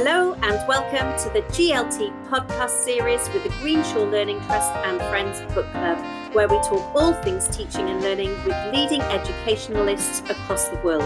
[0.00, 5.40] Hello and welcome to the GLT podcast series with the Greenshaw Learning Trust and Friends
[5.52, 5.98] Book Club,
[6.36, 11.02] where we talk all things teaching and learning with leading educationalists across the world.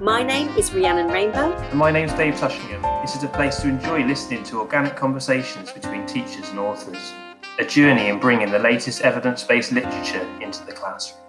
[0.00, 1.52] My name is Rhiannon Rainbow.
[1.52, 2.80] And my name is Dave Tushingham.
[3.02, 7.12] This is a place to enjoy listening to organic conversations between teachers and authors,
[7.58, 11.21] a journey in bringing the latest evidence based literature into the classroom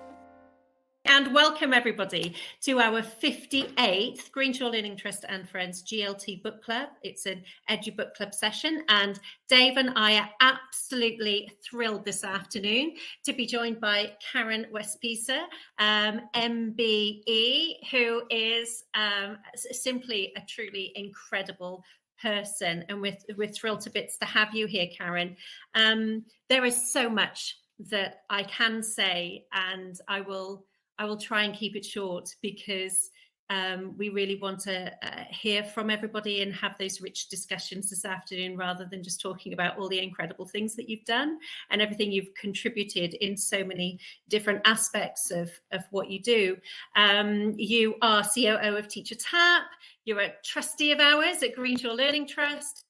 [1.06, 6.90] and welcome everybody to our 58th Greenshaw Learning Trust and Friends GLT Book Club.
[7.02, 12.96] It's an Edu Book Club session, and Dave and I are absolutely thrilled this afternoon
[13.26, 15.44] to be joined by Karen Wespieser,
[15.78, 21.84] um, MBE, who is um, simply a truly incredible
[22.22, 25.36] person, and we're, we're thrilled to bits to have you here, Karen.
[25.76, 27.58] Um, there is so much
[27.90, 30.66] that I can say, and I will
[30.98, 33.10] I will try and keep it short because
[33.50, 38.06] um, we really want to uh, hear from everybody and have those rich discussions this
[38.06, 41.38] afternoon rather than just talking about all the incredible things that you've done
[41.70, 46.56] and everything you've contributed in so many different aspects of, of what you do.
[46.96, 49.68] Um, you are COO of Teacher Tapp,
[50.06, 52.83] you're a trustee of ours at Greenshaw Learning Trust.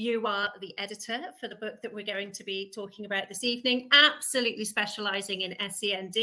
[0.00, 3.44] You are the editor for the book that we're going to be talking about this
[3.44, 6.16] evening, absolutely specializing in SEND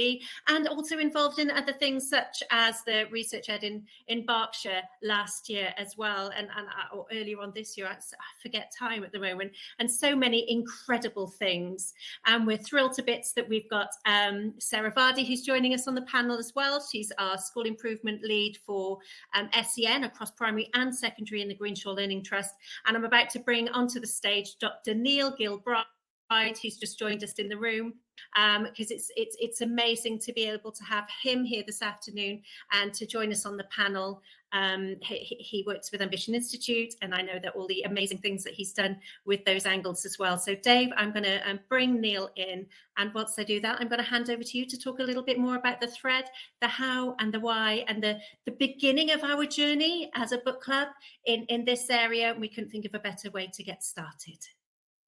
[0.47, 5.75] and also involved in other things such as the researchED in, in Berkshire last year
[5.77, 7.85] as well, and, and uh, or earlier on this year.
[7.85, 7.97] I,
[8.41, 11.93] forget time at the moment, and so many incredible things.
[12.25, 15.93] And we're thrilled to bits that we've got um, Sarah Vardy, who's joining us on
[15.93, 16.83] the panel as well.
[16.83, 18.97] She's our school improvement lead for
[19.35, 22.55] um, SEN across primary and secondary in the Greenshaw Learning Trust.
[22.87, 24.93] And I'm about to bring onto the stage Dr.
[24.93, 25.83] Neil Gilbride,
[26.29, 27.93] who's just joined us in the room,
[28.35, 32.41] because um, it's it's it's amazing to be able to have him here this afternoon
[32.73, 34.21] and to join us on the panel.
[34.53, 38.45] Um, he, he, works with Ambition Institute, and I know that all the amazing things
[38.45, 40.37] that he's done with those angles as well.
[40.37, 42.65] So, Dave, I'm going to um, bring Neil in,
[42.97, 45.03] and once I do that, I'm going to hand over to you to talk a
[45.03, 46.25] little bit more about the thread,
[46.61, 50.61] the how, and the why, and the the beginning of our journey as a book
[50.61, 50.87] club
[51.25, 52.33] in in this area.
[52.39, 54.39] We couldn't think of a better way to get started.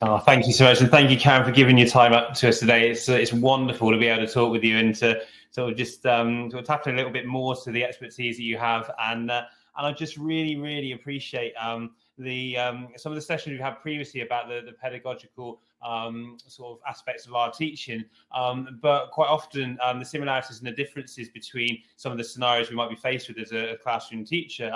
[0.01, 2.47] Oh, thank you so much, and thank you, Karen, for giving your time up to
[2.47, 2.89] us today.
[2.89, 5.21] It's uh, it's wonderful to be able to talk with you and to
[5.51, 8.89] sort of just um, sort a little bit more to the expertise that you have,
[8.97, 9.43] and uh,
[9.77, 13.81] and I just really really appreciate um, the um, some of the sessions we've had
[13.81, 19.27] previously about the the pedagogical um, sort of aspects of our teaching, um, but quite
[19.27, 22.95] often um, the similarities and the differences between some of the scenarios we might be
[22.95, 24.71] faced with as a, classroom teacher.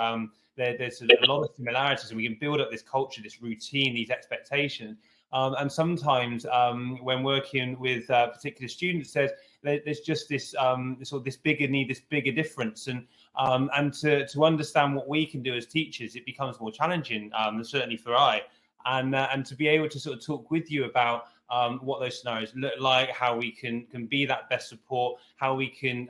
[0.56, 4.10] There's a lot of similarities, and we can build up this culture, this routine, these
[4.10, 4.98] expectations.
[5.34, 10.98] Um, and sometimes um, when working with uh, particular students, there's there's just this um,
[11.02, 13.04] sort of this bigger need, this bigger difference, and
[13.36, 17.32] um, and to to understand what we can do as teachers, it becomes more challenging.
[17.34, 18.42] Um, certainly for I,
[18.86, 21.98] and uh, and to be able to sort of talk with you about um, what
[21.98, 26.06] those scenarios look like, how we can can be that best support, how we can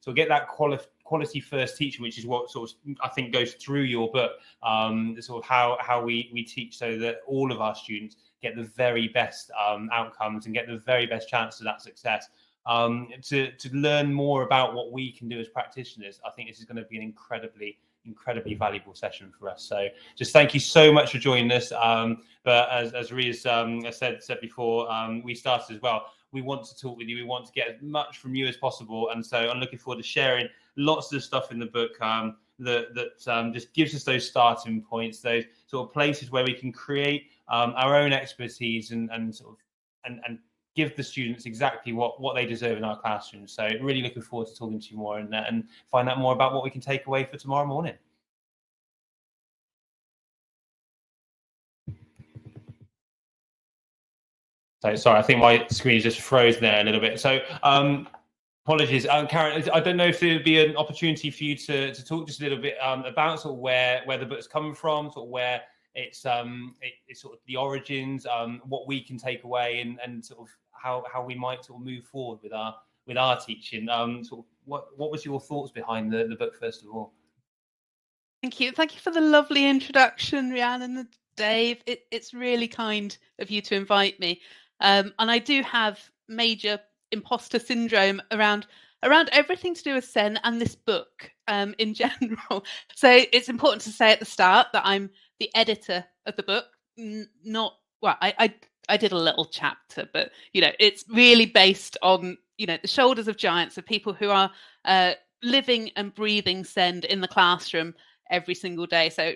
[0.00, 3.34] sort of get that quali- quality first teaching, which is what sort of I think
[3.34, 7.52] goes through your book, um, sort of how how we we teach so that all
[7.52, 11.60] of our students get the very best um, outcomes and get the very best chance
[11.60, 12.28] of that success.
[12.66, 16.58] Um, to to learn more about what we can do as practitioners, I think this
[16.58, 19.62] is going to be an incredibly incredibly valuable session for us.
[19.62, 21.72] So just thank you so much for joining us.
[21.72, 26.06] Um, but as as Riz um, said said before, um, we started as well.
[26.32, 27.16] We want to talk with you.
[27.16, 30.02] We want to get as much from you as possible, and so I'm looking forward
[30.02, 33.94] to sharing lots of the stuff in the book um, that that um, just gives
[33.94, 38.12] us those starting points, those sort of places where we can create um, our own
[38.12, 39.56] expertise and, and sort of
[40.04, 40.38] and, and
[40.76, 43.52] give the students exactly what, what they deserve in our classrooms.
[43.52, 46.52] So really looking forward to talking to you more and, and find out more about
[46.52, 47.94] what we can take away for tomorrow morning.
[54.82, 57.18] So sorry, I think my screen just froze there a little bit.
[57.18, 58.06] So um,
[58.66, 59.64] apologies, um, Karen.
[59.72, 62.40] I don't know if there would be an opportunity for you to, to talk just
[62.40, 65.30] a little bit um, about sort of where where the book's coming from, sort of
[65.30, 65.62] where
[65.96, 69.98] it's um it, it's sort of the origins, um, what we can take away, and
[70.04, 72.76] and sort of how how we might sort of move forward with our
[73.06, 73.88] with our teaching.
[73.88, 77.12] Um, sort of what what was your thoughts behind the the book first of all?
[78.42, 81.82] Thank you, thank you for the lovely introduction, Rhiannon and Dave.
[81.86, 84.42] It, it's really kind of you to invite me,
[84.80, 86.78] um, and I do have major
[87.12, 88.66] imposter syndrome around
[89.02, 92.64] around everything to do with SEN and this book um, in general.
[92.94, 95.10] So it's important to say at the start that I'm
[95.40, 96.66] the editor of the book,
[96.98, 98.16] n- not well.
[98.20, 98.54] I, I
[98.88, 102.88] I did a little chapter, but you know, it's really based on you know the
[102.88, 104.50] shoulders of giants of people who are
[104.84, 105.12] uh,
[105.42, 107.94] living and breathing SEND in the classroom
[108.30, 109.10] every single day.
[109.10, 109.34] So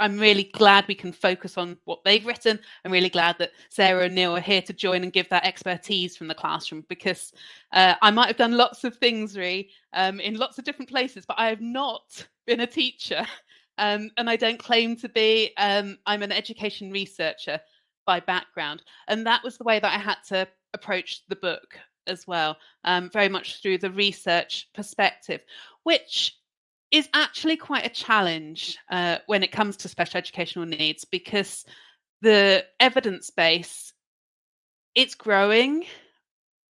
[0.00, 2.58] I'm really glad we can focus on what they've written.
[2.84, 6.16] I'm really glad that Sarah and Neil are here to join and give that expertise
[6.16, 7.32] from the classroom because
[7.72, 11.24] uh, I might have done lots of things, Ree, um, in lots of different places,
[11.26, 13.26] but I have not been a teacher.
[13.80, 15.52] Um, and I don't claim to be.
[15.56, 17.60] Um, I'm an education researcher
[18.06, 18.82] by background.
[19.08, 23.10] And that was the way that I had to approach the book as well, um,
[23.10, 25.40] very much through the research perspective,
[25.82, 26.36] which
[26.90, 31.64] is actually quite a challenge uh, when it comes to special educational needs because
[32.22, 33.92] the evidence base
[34.94, 35.84] it's growing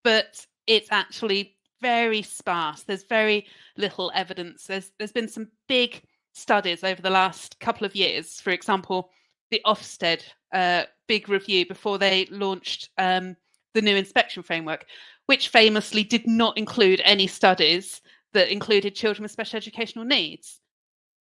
[0.02, 3.46] but it's actually very sparse there's very
[3.76, 6.02] little evidence there's there's been some big
[6.38, 9.10] studies over the last couple of years for example
[9.50, 13.36] the ofsted uh, big review before they launched um,
[13.74, 14.86] the new inspection framework
[15.28, 18.00] which famously did not include any studies
[18.32, 20.60] that included children with special educational needs.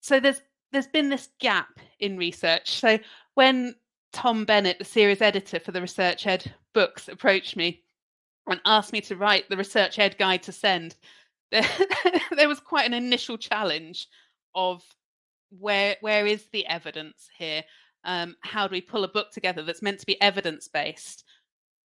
[0.02, 0.42] So there's
[0.72, 2.80] there's been this gap in research.
[2.80, 3.00] So
[3.34, 3.76] when
[4.14, 7.82] Tom Bennett, the series editor for the researchED books, approached me
[8.48, 10.96] and asked me to write the researchED guide to SEND,
[11.52, 11.68] there,
[12.36, 14.08] there was quite an initial challenge
[14.54, 14.84] of
[15.50, 17.64] where where is the evidence here?
[18.04, 21.24] Um, how do we pull a book together that's meant to be evidence based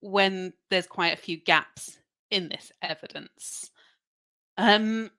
[0.00, 1.98] when there's quite a few gaps
[2.30, 3.70] in this evidence?
[4.58, 5.10] Um,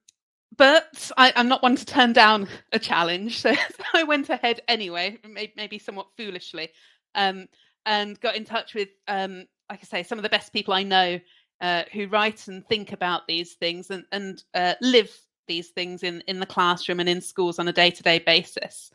[0.58, 4.62] but I, am not one to turn down a challenge, so, so I went ahead
[4.68, 6.70] anyway, maybe, maybe somewhat foolishly,
[7.16, 7.48] um,
[7.86, 10.84] and got in touch with, um, like I say, some of the best people I
[10.84, 11.20] know
[11.62, 15.16] uh, who write and think about these things and, and uh, live
[15.48, 18.92] these things in in the classroom and in schools on a day to day basis.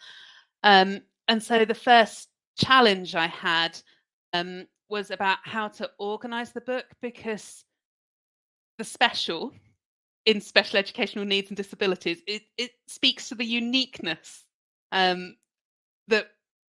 [0.62, 2.28] Um, and so the first
[2.58, 3.78] challenge I had
[4.32, 7.64] um, was about how to organize the book because
[8.78, 9.52] the special
[10.26, 14.44] in special educational needs and disabilities, it, it speaks to the uniqueness
[14.92, 15.36] um,
[16.08, 16.26] that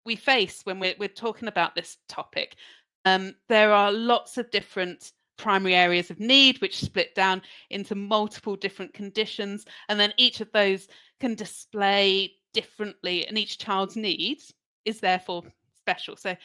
[0.05, 2.57] we face when we're, we're talking about this topic.
[3.05, 8.57] Um, there are lots of different primary areas of need, which split down into multiple
[8.57, 10.89] different conditions, and then each of those
[11.21, 14.53] can display differently, and each child's needs
[14.85, 15.43] is therefore
[15.77, 16.17] special.
[16.17, 16.37] So,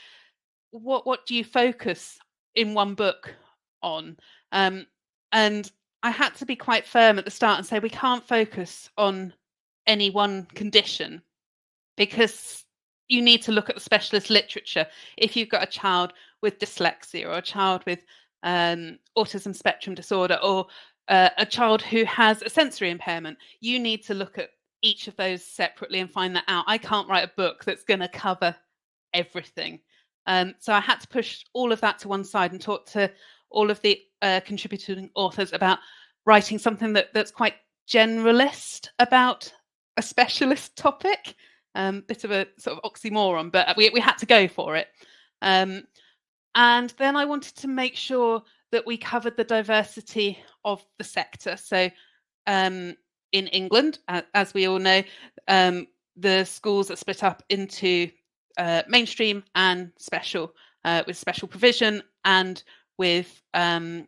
[0.72, 2.18] what what do you focus
[2.56, 3.34] in one book
[3.82, 4.18] on?
[4.52, 4.86] Um,
[5.32, 5.72] and
[6.04, 9.34] I had to be quite firm at the start and say we can't focus on
[9.86, 11.22] any one condition
[11.98, 12.64] because
[13.10, 14.86] you need to look at the specialist literature.
[15.18, 18.00] If you've got a child with dyslexia or a child with
[18.44, 20.68] um, autism spectrum disorder or
[21.08, 24.50] uh, a child who has a sensory impairment, you need to look at
[24.82, 26.66] each of those separately and find that out.
[26.68, 28.56] I can't write a book that's going to cover
[29.14, 29.80] everything.
[30.28, 33.12] Um, so I had to push all of that to one side and talk to
[33.50, 35.80] all of the uh, contributing authors about
[36.26, 37.56] writing something that, that's quite
[37.90, 39.52] generalist about
[39.98, 41.36] a specialist topic.
[41.76, 44.88] Um, bit of a sort of oxymoron, but we, we had to go for it.
[45.42, 45.84] Um,
[46.56, 51.58] and then I wanted to make sure that we covered the diversity of the sector.
[51.58, 51.90] So
[52.48, 52.96] um,
[53.32, 54.00] in England,
[54.34, 55.04] as we all know,
[55.48, 58.10] um, the schools are split up into
[58.58, 60.54] uh, mainstream and special,
[60.86, 62.64] uh, with special provision and
[62.98, 64.08] with um,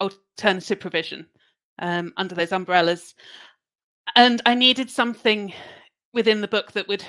[0.00, 1.26] alternative provision
[1.78, 3.14] um, under those umbrellas.
[4.16, 5.52] And I needed something
[6.12, 7.04] within the book that would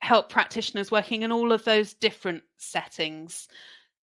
[0.00, 3.48] help practitioners working in all of those different settings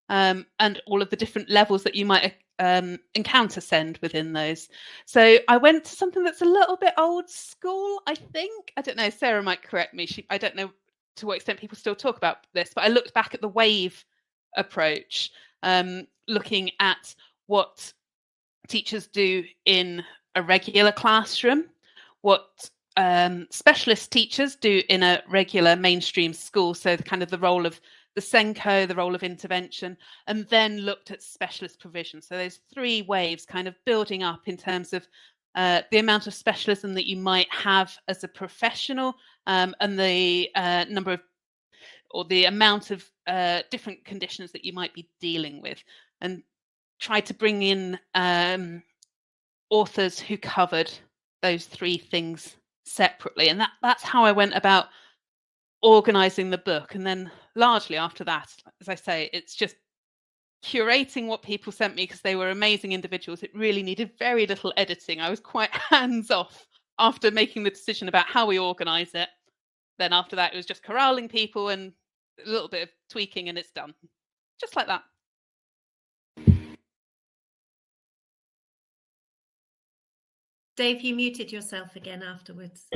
[0.10, 4.69] um, and all of the different levels that you might um, encounter SEND within those.
[5.05, 8.72] So I went to something that's a little bit old school, I think.
[8.77, 10.05] I don't know, Sarah might correct me.
[10.05, 10.72] She, I don't know
[11.17, 14.03] to what extent people still talk about this, but I looked back at the wave
[14.57, 15.31] approach
[15.62, 17.15] um, looking at
[17.48, 17.93] what
[18.67, 20.03] teachers do in
[20.36, 21.65] a regular classroom,
[22.22, 26.74] what um, specialist teachers do in a regular mainstream school.
[26.74, 27.79] So, the kind of the role of
[28.15, 32.22] the SENCO, the role of intervention, and then looked at specialist provision.
[32.22, 35.08] So, there's three waves kind of building up in terms of
[35.55, 39.15] uh, the amount of specialism that you might have as a professional
[39.46, 41.22] um, and the uh, number of
[42.12, 45.84] or the amount of uh, different conditions that you might be dealing with,
[46.22, 46.43] and
[47.00, 48.84] try to bring in um,
[49.72, 50.91] authors who covered
[51.41, 52.55] those three things
[52.86, 54.88] separately, and that that's how I went about
[55.82, 56.96] organizing the book.
[56.96, 59.75] And then largely after that, as I say, it's just
[60.63, 63.43] curating what people sent me because they were amazing individuals.
[63.43, 65.19] It really needed very little editing.
[65.19, 66.65] I was quite hands off
[67.00, 69.29] after making the decision about how we organize it.
[70.00, 71.93] Then after that, it was just corralling people and
[72.43, 73.93] a little bit of tweaking and it's done.
[74.60, 75.03] Just like that.
[80.75, 82.88] Dave, you muted yourself again afterwards.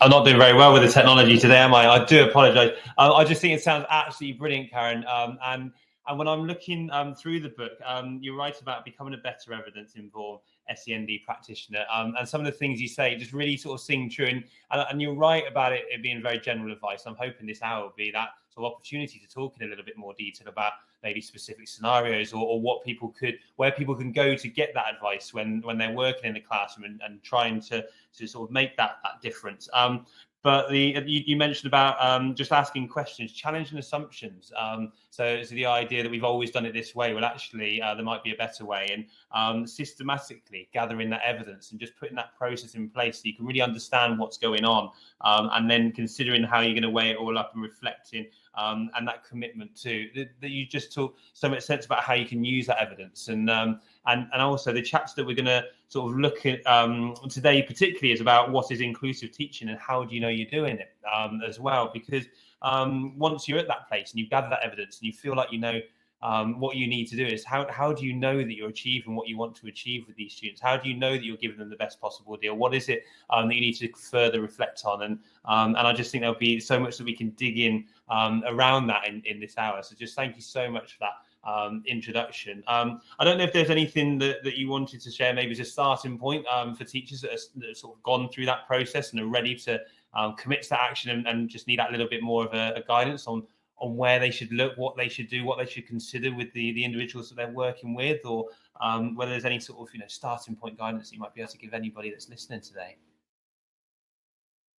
[0.00, 1.86] I'm not doing very well with the technology today, am I?
[1.86, 2.76] I do apologise.
[2.96, 5.04] I just think it sounds absolutely brilliant, Karen.
[5.06, 5.72] Um, and
[6.08, 9.52] and when I'm looking um, through the book, um, you're right about becoming a better
[9.52, 10.40] evidence informed
[10.74, 11.84] SEND practitioner.
[11.92, 14.26] Um, and some of the things you say just really sort of sing true.
[14.26, 17.04] And, and, and you're right about it, it, being very general advice.
[17.06, 19.84] I'm hoping this hour will be that sort of opportunity to talk in a little
[19.84, 24.12] bit more detail about maybe specific scenarios or, or what people could, where people can
[24.12, 27.60] go to get that advice when when they're working in the classroom and, and trying
[27.60, 27.84] to
[28.16, 29.68] to sort of make that that difference.
[29.72, 30.06] Um,
[30.42, 34.50] but the you, you mentioned about um, just asking questions, challenging assumptions.
[34.56, 37.94] Um, so, so the idea that we've always done it this way, well, actually, uh,
[37.94, 42.16] there might be a better way, and um, systematically gathering that evidence and just putting
[42.16, 44.90] that process in place so you can really understand what's going on,
[45.20, 48.90] um, and then considering how you're going to weigh it all up and reflecting um,
[48.96, 50.08] and that commitment too.
[50.14, 53.48] That, you just talk so much sense about how you can use that evidence, and
[53.50, 57.14] um, and and also the chapter that we're going to sort of look at um,
[57.28, 60.78] today, particularly, is about what is inclusive teaching and how do you know you're doing
[60.78, 61.90] it um, as well.
[61.92, 62.26] Because
[62.62, 65.50] um, once you're at that place and you've gathered that evidence and you feel like
[65.52, 65.80] you know
[66.22, 69.14] um, what you need to do is how, how do you know that you're achieving
[69.14, 70.60] what you want to achieve with these students?
[70.60, 72.54] How do you know that you're giving them the best possible deal?
[72.54, 75.02] What is it um, that you need to further reflect on?
[75.02, 77.86] And um, and I just think there'll be so much that we can dig in
[78.10, 79.82] um, around that in, in this hour.
[79.82, 82.62] So just thank you so much for that um, introduction.
[82.66, 85.60] Um, I don't know if there's anything that, that you wanted to share, maybe as
[85.60, 86.44] a starting point
[86.76, 89.54] for teachers that, are, that have sort of gone through that process and are ready
[89.54, 89.80] to
[90.36, 92.82] commit to that action and, and, just need that little bit more of a, a,
[92.82, 93.42] guidance on
[93.80, 96.72] on where they should look, what they should do, what they should consider with the
[96.72, 98.46] the individuals that they're working with, or
[98.80, 101.40] um, whether there's any sort of you know starting point guidance that you might be
[101.40, 102.96] able to give anybody that's listening today.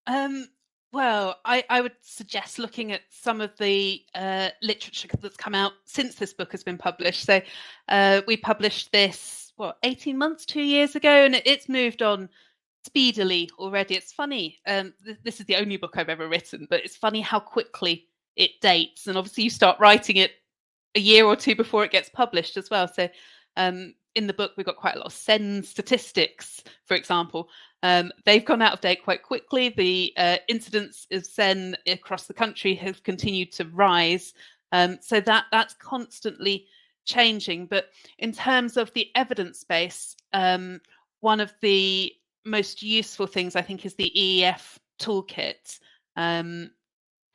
[0.08, 0.48] Um,
[0.94, 5.74] well, I, I would suggest looking at some of the uh, literature that's come out
[5.86, 7.26] since this book has been published.
[7.26, 7.42] So
[7.88, 12.28] uh, we published this, what, 18 months, two years ago, and it, it's moved on
[12.84, 13.96] speedily already.
[13.96, 14.60] It's funny.
[14.68, 18.08] Um, th- this is the only book I've ever written, but it's funny how quickly
[18.36, 19.08] it dates.
[19.08, 20.32] And obviously, you start writing it
[20.96, 22.88] a year or two before it gets published as well.
[22.88, 23.10] So
[23.58, 27.50] um, in the book, we've got quite a lot of SEND statistics, for example.
[27.84, 29.70] Um, they've gone out of date quite quickly.
[29.70, 34.34] The uh, incidence of SEND across the country have continued to rise.
[34.72, 36.68] Um, so that that's constantly
[37.06, 37.66] changing.
[37.66, 40.82] But in terms of the evidence base, um,
[41.22, 42.14] one of the
[42.46, 45.80] most useful things I think is the EEF toolkit.
[46.16, 46.72] Um,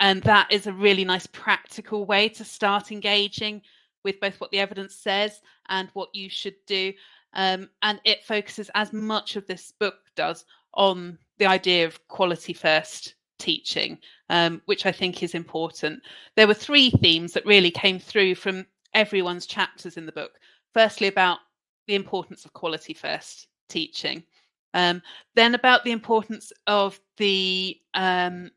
[0.00, 3.62] and that is a really nice practical way to start engaging
[4.04, 6.92] with both what the evidence says and what you should do.
[7.34, 12.52] Um, and it focuses as much of this book does on the idea of quality
[12.52, 13.98] first teaching,
[14.30, 16.02] um, which I think is important.
[16.36, 20.32] There were three themes that really came through from everyone's chapters in the book.
[20.72, 21.38] Firstly, about
[21.86, 24.22] the importance of quality first teaching,
[24.74, 25.02] um,
[25.34, 28.50] then about the importance of the um,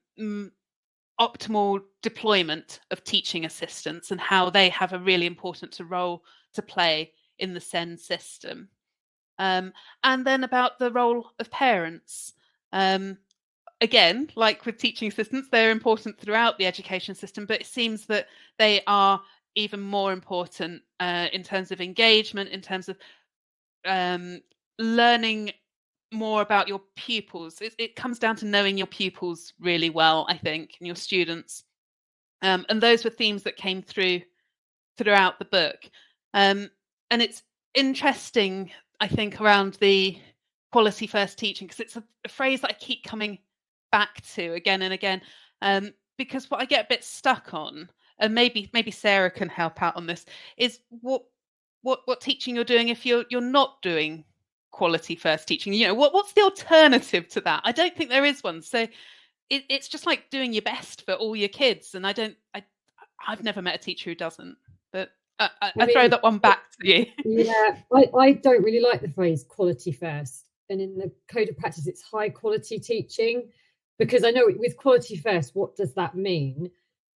[1.19, 6.23] optimal deployment of teaching assistants and how they have a really important role
[6.53, 8.69] to play in the SEND system.
[9.37, 9.73] Um,
[10.03, 12.33] and then about the role of parents.
[12.71, 13.17] Um,
[13.81, 18.27] again, like with teaching assistants, they're important throughout the education system, but it seems that
[18.57, 19.21] they are
[19.55, 22.97] even more important uh, in terms of engagement, in terms of
[23.85, 24.41] um,
[24.77, 25.51] learning
[26.11, 27.61] more about your pupils.
[27.61, 31.63] It, it, comes down to knowing your pupils really well, I think, and your students.
[32.41, 34.21] Um, and those were themes that came through
[34.97, 35.89] throughout the book.
[36.33, 36.69] Um,
[37.11, 40.17] and it's interesting, I think, around the
[40.71, 43.39] quality first teaching because it's a, a, phrase that I keep coming
[43.91, 45.21] back to again and again.
[45.61, 47.89] Um, because what I get a bit stuck on,
[48.19, 50.25] and maybe maybe Sarah can help out on this,
[50.57, 51.23] is what
[51.81, 54.25] what what teaching you're doing if you're you're not doing
[54.71, 57.61] quality first teaching you know what what's the alternative to that?
[57.63, 58.61] I don't think there is one.
[58.61, 58.87] So
[59.49, 62.63] it, it's just like doing your best for all your kids and i don't i
[63.27, 64.55] i've never met a teacher who doesn't
[64.91, 67.05] but I, I, I throw that one back to you.
[67.23, 71.57] Yeah I, I don't really like the phrase quality first and in the code of
[71.57, 73.49] practice it's high quality teaching
[73.97, 76.69] because i know with quality first what does that mean?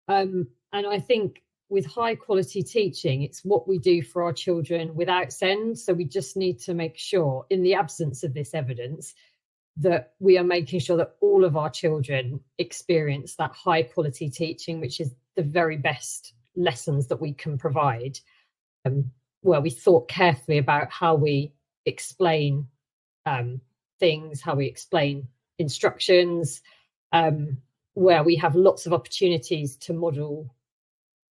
[0.08, 1.42] Um and i think
[1.72, 5.78] with high quality teaching, it's what we do for our children without SEND.
[5.78, 9.14] So we just need to make sure, in the absence of this evidence,
[9.78, 14.80] that we are making sure that all of our children experience that high quality teaching,
[14.80, 18.18] which is the very best lessons that we can provide.
[18.84, 19.10] Um,
[19.40, 21.52] where we thought carefully about how we
[21.86, 22.68] explain
[23.24, 23.62] um,
[23.98, 25.26] things, how we explain
[25.58, 26.60] instructions,
[27.12, 27.56] um,
[27.94, 30.54] where we have lots of opportunities to model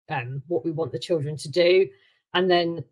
[0.10, 1.88] um, what we want the children to do.
[2.34, 2.84] And then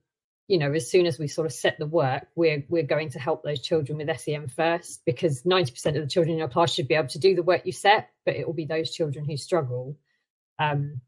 [0.49, 3.19] you know, as soon as we sort of set the work, we're we're going to
[3.19, 6.87] help those children with SEN first because 90% of the children in your class should
[6.87, 9.37] be able to do the work you set, but it will be those children who
[9.37, 9.95] struggle.
[10.57, 11.01] Um,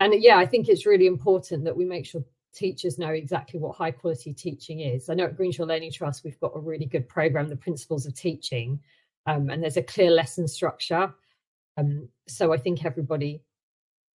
[0.00, 3.76] and yeah, I think it's really important that we make sure teachers know exactly what
[3.76, 5.10] high quality teaching is.
[5.10, 8.14] I know at Greenshaw Learning Trust we've got a really good program, the Principles of
[8.14, 8.80] Teaching,
[9.26, 11.12] um, and there's a clear lesson structure.
[11.76, 13.42] Um, so I think everybody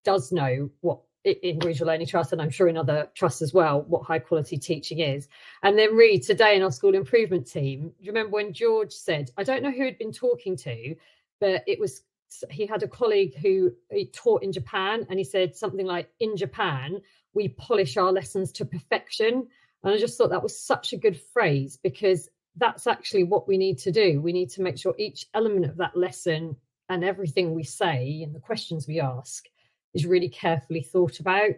[0.03, 3.81] does know what in Greenshaw Learning Trust, and I'm sure in other trusts as well,
[3.83, 5.27] what high quality teaching is.
[5.63, 7.89] And then read today in our school improvement team.
[7.89, 10.95] Do you remember when George said, I don't know who he'd been talking to,
[11.39, 12.03] but it was
[12.49, 16.35] he had a colleague who he taught in Japan, and he said something like, "In
[16.35, 17.01] Japan,
[17.33, 19.47] we polish our lessons to perfection."
[19.83, 23.57] And I just thought that was such a good phrase because that's actually what we
[23.57, 24.21] need to do.
[24.21, 26.55] We need to make sure each element of that lesson
[26.89, 29.45] and everything we say and the questions we ask
[29.95, 31.51] is really carefully thought about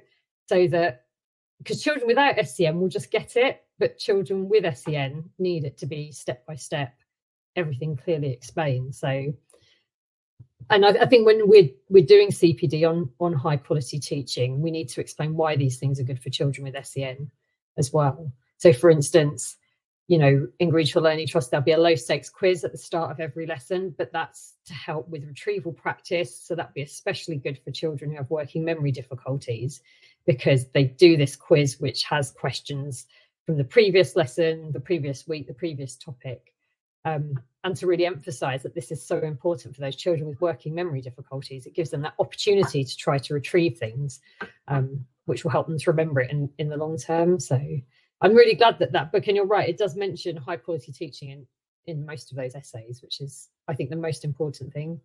[0.47, 1.03] so that
[1.57, 5.85] because children without SEN will just get it, but children with SEN need it to
[5.85, 6.93] be step by step,
[7.55, 8.93] everything clearly explained.
[8.93, 9.33] So,
[10.69, 14.71] and I, I, think when we're we're doing CPD on on high quality teaching, we
[14.71, 17.29] need to explain why these things are good for children with SEN
[17.77, 18.31] as well.
[18.57, 19.57] So, for instance,
[20.07, 23.11] you know, in Greenshaw Learning Trust, there'll be a low stakes quiz at the start
[23.11, 26.39] of every lesson, but that's to help with retrieval practice.
[26.39, 29.81] So that'd be especially good for children who have working memory difficulties
[30.25, 33.05] because they do this quiz, which has questions
[33.45, 36.53] from the previous lesson, the previous week, the previous topic.
[37.03, 40.73] Um, and to really emphasize that this is so important for those children with working
[40.73, 41.65] memory difficulties.
[41.65, 44.21] It gives them that opportunity to try to retrieve things,
[44.69, 47.39] um, which will help them to remember it in, in the long term.
[47.39, 47.59] So
[48.21, 51.29] I'm really glad that that book, and you're right, it does mention high quality teaching
[51.29, 51.47] in,
[51.85, 54.99] in most of those essays, which is, I think, the most important thing.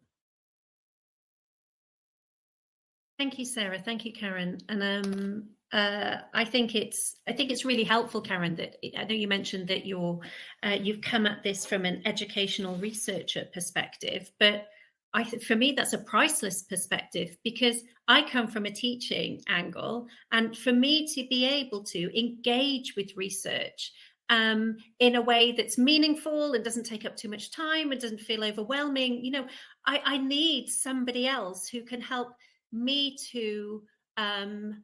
[3.19, 3.79] Thank you, Sarah.
[3.79, 4.59] Thank you, Karen.
[4.69, 8.57] And um, uh, I think it's I think it's really helpful, Karen.
[8.57, 10.19] That I know you mentioned that you're
[10.65, 14.69] uh, you've come at this from an educational researcher perspective, but
[15.15, 20.57] I for me that's a priceless perspective because I come from a teaching angle, and
[20.57, 23.93] for me to be able to engage with research
[24.31, 28.21] um, in a way that's meaningful and doesn't take up too much time and doesn't
[28.21, 29.47] feel overwhelming, you know,
[29.87, 32.29] I, I need somebody else who can help
[32.73, 33.83] me to
[34.17, 34.83] um,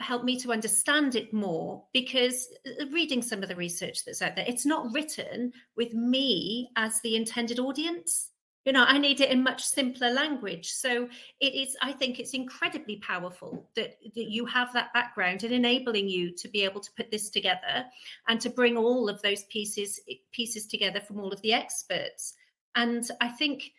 [0.00, 4.36] help me to understand it more because uh, reading some of the research that's out
[4.36, 8.31] there, it's not written with me as the intended audience
[8.64, 10.70] you know i need it in much simpler language.
[10.70, 11.08] So
[11.40, 16.08] it is i think it's incredibly powerful that, that you have that background and enabling
[16.08, 17.84] you to be able to put this together
[18.28, 20.00] and to bring all of those pieces
[20.32, 22.34] pieces together from all of the experts.
[22.74, 23.72] And i think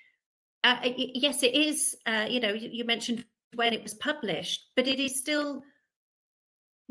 [0.63, 4.99] uh, yes it is uh, you know you mentioned when it was published but it
[4.99, 5.61] is still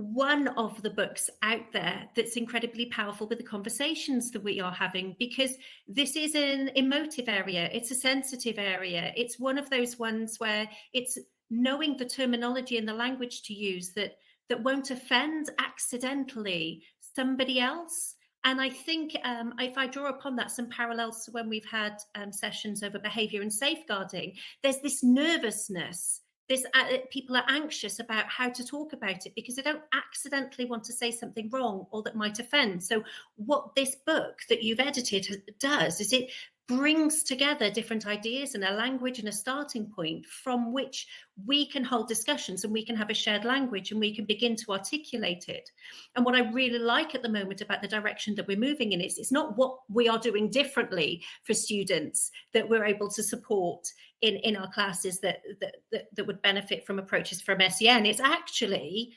[0.03, 4.73] one of the books out there that's incredibly powerful with the conversations that we are
[4.73, 5.53] having because
[5.87, 7.69] this is an emotive area.
[7.73, 9.13] It's a sensitive area.
[9.17, 11.19] It's one of those ones where it's
[11.51, 14.17] knowing the terminology and the language to use that
[14.49, 16.83] that won't offend accidentally
[17.15, 18.17] somebody else.
[18.45, 21.97] And I think um, if I draw upon that, some parallels to when we've had
[22.17, 28.27] um, sessions over behavior and safeguarding, there's this nervousness this uh, people are anxious about
[28.27, 32.03] how to talk about it because they don't accidentally want to say something wrong or
[32.03, 32.83] that might offend.
[32.83, 33.05] So
[33.37, 36.31] what this book that you've edited does is it
[36.77, 41.07] brings together different ideas and a language and a starting point from which
[41.47, 44.57] we can hold discussions and we can have a shared language and we can begin
[44.57, 45.71] to articulate it.
[46.15, 49.01] And what I really like at the moment about the direction that we're moving in
[49.01, 53.87] is it's not what we are doing differently for students that we're able to support
[54.21, 58.07] in, in our classes that, that, that, that would benefit from approaches from SEN.
[58.07, 59.13] It's actually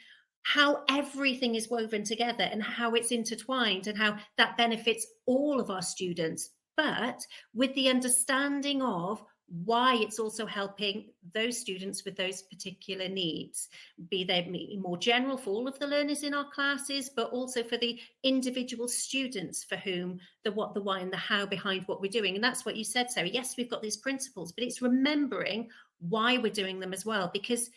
[0.46, 5.72] how everything is woven together and how it's intertwined and how that benefits all of
[5.72, 12.41] our students but with the understanding of why it's also helping those students with those
[12.41, 13.69] particular needs,
[14.09, 17.77] be they more general for all of the learners in our classes, but also for
[17.77, 22.09] the individual students for whom the what, the why, and the how behind what we're
[22.09, 22.33] doing.
[22.33, 23.27] And that's what you said, Sarah.
[23.27, 27.69] Yes, we've got these principles, but it's remembering why we're doing them as well, because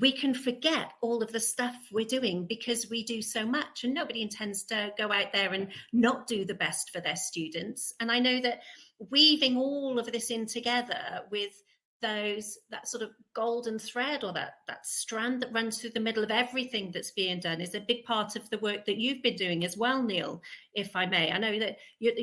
[0.00, 3.94] we can forget all of the stuff we're doing because we do so much and
[3.94, 7.94] nobody intends to go out there and not do the best for their students.
[8.00, 8.62] And i know that
[9.10, 11.62] weaving all of this in together with
[12.02, 16.24] those that sort of golden thread or that that strand that runs through the middle
[16.24, 19.36] of everything that's being done is a big part of the work that you've been
[19.36, 20.42] doing as well neil
[20.74, 21.30] if i may.
[21.30, 22.14] I know that you're,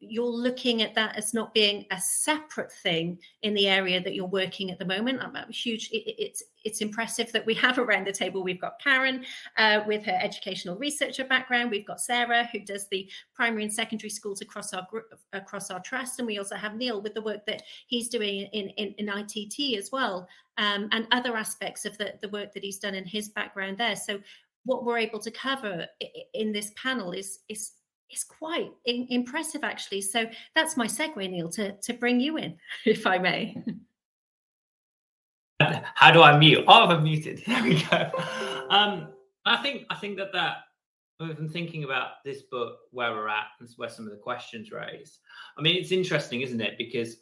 [0.00, 4.26] you're looking at that as not being a separate thing in the area that you're
[4.26, 5.20] working at the moment.
[5.22, 8.42] I'm a huge it, it's it's impressive that we have around the table.
[8.42, 9.24] We've got Karen
[9.56, 11.70] uh, with her educational researcher background.
[11.70, 15.80] We've got Sarah who does the primary and secondary schools across our group, across our
[15.80, 19.08] trust, and we also have Neil with the work that he's doing in in, in
[19.08, 23.04] ITT as well, um, and other aspects of the the work that he's done in
[23.04, 23.96] his background there.
[23.96, 24.18] So
[24.64, 25.86] what we're able to cover
[26.34, 27.72] in this panel is is
[28.10, 32.56] is quite in, impressive actually so that's my segue neil to to bring you in
[32.84, 33.56] if i may
[35.60, 36.64] how do i mute?
[36.66, 37.42] Oh i'm muted.
[37.46, 38.10] There we go.
[38.70, 39.08] Um
[39.44, 40.56] i think i think that that
[41.18, 45.18] been thinking about this book where we're at and where some of the questions raised.
[45.58, 46.76] I mean it's interesting isn't it?
[46.78, 47.16] Because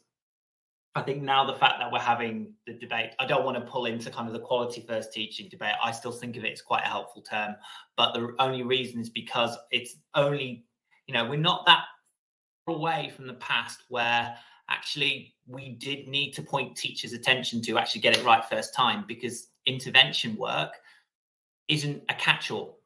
[0.97, 3.87] I think now the fact that we're having the debate, I don't want to pull
[3.87, 5.75] into kind of the quality first teaching debate.
[5.83, 7.57] I still think of it as quite a helpful term,
[7.97, 10.65] but the only reason is because it's only,
[11.09, 11.85] you know, we're not that
[12.69, 14.37] away from the past where
[14.69, 19.05] actually we did need to point teachers' attention to actually get it right first time
[19.07, 20.73] because intervention work
[21.69, 22.79] isn't a catch-all.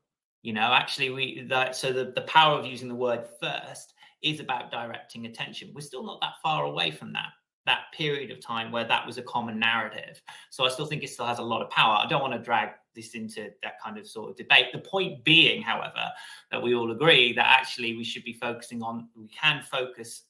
[0.43, 4.41] You know, actually, we that so the, the power of using the word first is
[4.41, 5.73] about directing attention.
[5.75, 7.31] We're still not that far away from that
[7.67, 10.23] that period of time where that was a common narrative.
[10.49, 11.99] So I still think it still has a lot of power.
[12.03, 14.73] I don't want to drag this into that kind of sort of debate.
[14.73, 16.09] The point being, however,
[16.51, 20.23] that we all agree that actually we should be focusing on, we can focus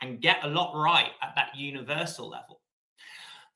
[0.00, 2.60] and get a lot right at that universal level.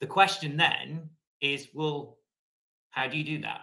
[0.00, 2.18] The question then is, well,
[2.90, 3.60] how do you do that?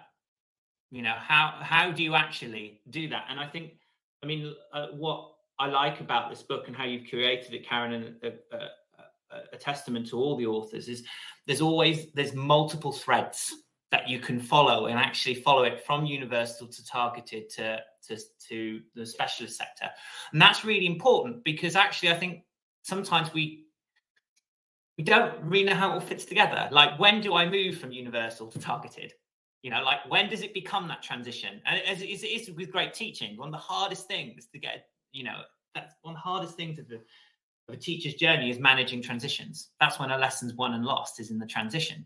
[0.91, 3.25] You know, how how do you actually do that?
[3.29, 3.73] And I think,
[4.23, 7.93] I mean, uh, what I like about this book and how you've created it, Karen,
[7.93, 8.67] and uh, uh,
[9.51, 11.03] a testament to all the authors is
[11.47, 13.53] there's always there's multiple threads
[13.91, 18.81] that you can follow and actually follow it from universal to targeted to to, to
[18.95, 19.89] the specialist sector
[20.31, 22.43] and that's really important because actually i think
[22.85, 23.65] sometimes we
[24.97, 27.91] we don't really know how it all fits together like when do i move from
[27.91, 29.13] universal to targeted
[29.61, 32.93] you know like when does it become that transition and as it is with great
[32.93, 35.41] teaching one of the hardest things to get you know
[35.73, 37.01] that's one of the hardest things of the
[37.69, 39.69] a teacher's journey is managing transitions.
[39.79, 42.05] That's when a lesson's won and lost is in the transition.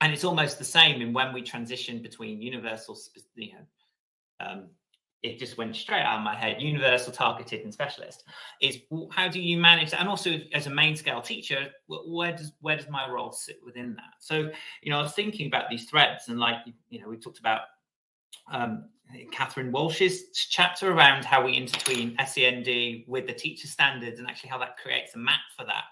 [0.00, 2.98] And it's almost the same in when we transition between universal,
[3.34, 4.68] you know, um,
[5.22, 6.62] it just went straight out of my head.
[6.62, 8.24] Universal targeted and specialist.
[8.60, 8.78] Is
[9.10, 10.00] how do you manage that?
[10.00, 13.94] And also as a main scale teacher where does where does my role sit within
[13.96, 14.14] that?
[14.18, 14.50] So
[14.82, 16.56] you know i was thinking about these threads and like
[16.88, 17.62] you know we talked about
[18.50, 18.88] um,
[19.32, 24.58] Catherine Walsh's chapter around how we intertwine SEND with the teacher standards and actually how
[24.58, 25.84] that creates a map for that,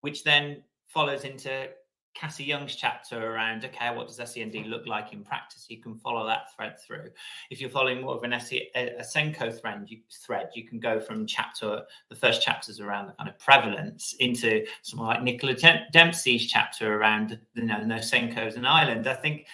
[0.00, 1.68] which then follows into
[2.18, 5.66] Cassie Young's chapter around okay, what does SEND look like in practice?
[5.68, 7.10] You can follow that thread through.
[7.50, 10.98] If you're following more of an SE, a, SENCO thread, you, thread, you can go
[10.98, 15.54] from chapter the first chapters around the kind of prevalence into something like Nicola
[15.92, 19.06] Dempsey's chapter around you know no SENCOs in Ireland.
[19.06, 19.46] I think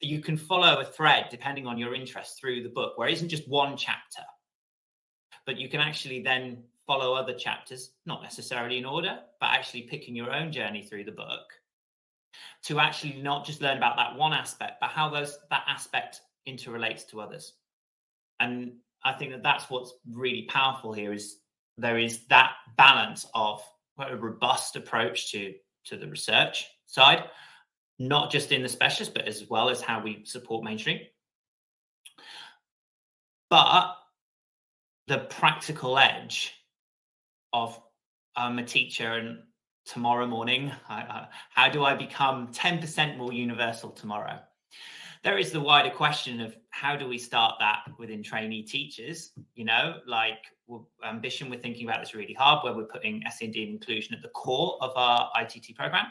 [0.00, 3.28] you can follow a thread depending on your interest through the book, where it isn't
[3.28, 4.22] just one chapter,
[5.46, 10.16] but you can actually then follow other chapters, not necessarily in order, but actually picking
[10.16, 11.59] your own journey through the book
[12.64, 17.04] to actually not just learn about that one aspect, but how those that aspect interrelates
[17.10, 17.54] to others.
[18.38, 18.72] And
[19.04, 21.38] I think that that's what's really powerful here is
[21.78, 23.62] there is that balance of
[23.98, 27.24] a robust approach to to the research side
[28.00, 31.00] not just in the specialist, but as well as how we support mainstream.
[33.50, 33.94] But
[35.06, 36.54] the practical edge
[37.52, 37.78] of
[38.34, 39.40] I'm a teacher and
[39.90, 44.38] tomorrow morning, how do I become 10% more universal tomorrow?
[45.24, 49.32] There is the wider question of how do we start that within trainee teachers?
[49.54, 50.38] You know, like
[51.04, 54.78] ambition, we're thinking about this really hard, where we're putting SEND inclusion at the core
[54.80, 56.06] of our ITT program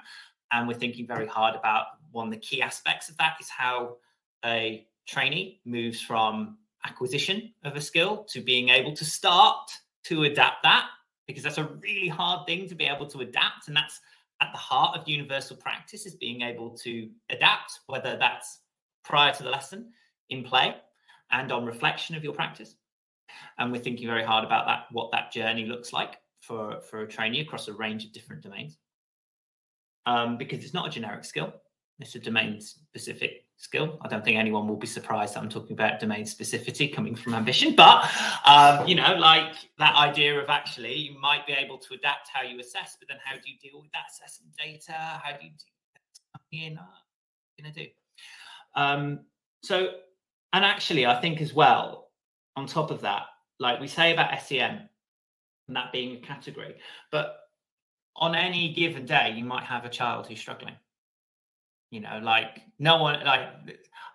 [0.52, 3.96] and we're thinking very hard about one of the key aspects of that is how
[4.46, 9.70] a trainee moves from acquisition of a skill to being able to start
[10.04, 10.88] to adapt that
[11.30, 14.00] because that's a really hard thing to be able to adapt and that's
[14.42, 18.62] at the heart of universal practice is being able to adapt whether that's
[19.04, 19.92] prior to the lesson
[20.32, 20.76] in play
[21.32, 22.76] and on reflection of your practice
[23.60, 27.08] and we're thinking very hard about that what that journey looks like for for a
[27.08, 28.80] trainee across a range of different domains
[30.10, 31.54] um, because it's not a generic skill.
[32.00, 34.00] It's a domain specific skill.
[34.02, 37.34] I don't think anyone will be surprised that I'm talking about domain specificity coming from
[37.36, 38.10] ambition, but
[38.46, 42.42] um, you know, like that idea of actually you might be able to adapt how
[42.42, 44.94] you assess, but then how do you deal with that assessment data?
[44.94, 46.80] How do you do in?
[47.62, 47.86] Gonna do.
[48.76, 49.20] Um,
[49.62, 49.90] so,
[50.54, 52.12] and actually, I think as well,
[52.56, 53.24] on top of that,
[53.60, 54.88] like we say about SEN
[55.68, 56.76] and that being a category,
[57.12, 57.36] but
[58.16, 60.76] on any given day, you might have a child who's struggling.
[61.92, 63.50] You know, like no one, like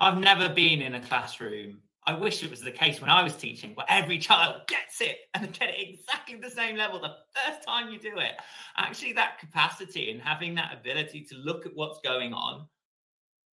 [0.00, 1.80] I've never been in a classroom.
[2.06, 5.16] I wish it was the case when I was teaching, where every child gets it
[5.34, 8.32] and get it exactly the same level the first time you do it.
[8.76, 12.66] Actually, that capacity and having that ability to look at what's going on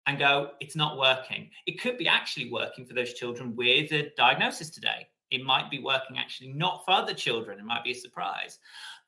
[0.07, 1.49] and go, it's not working.
[1.67, 5.07] It could be actually working for those children with a diagnosis today.
[5.31, 7.61] It might be working actually not for other children.
[7.61, 8.59] It might be a surprise.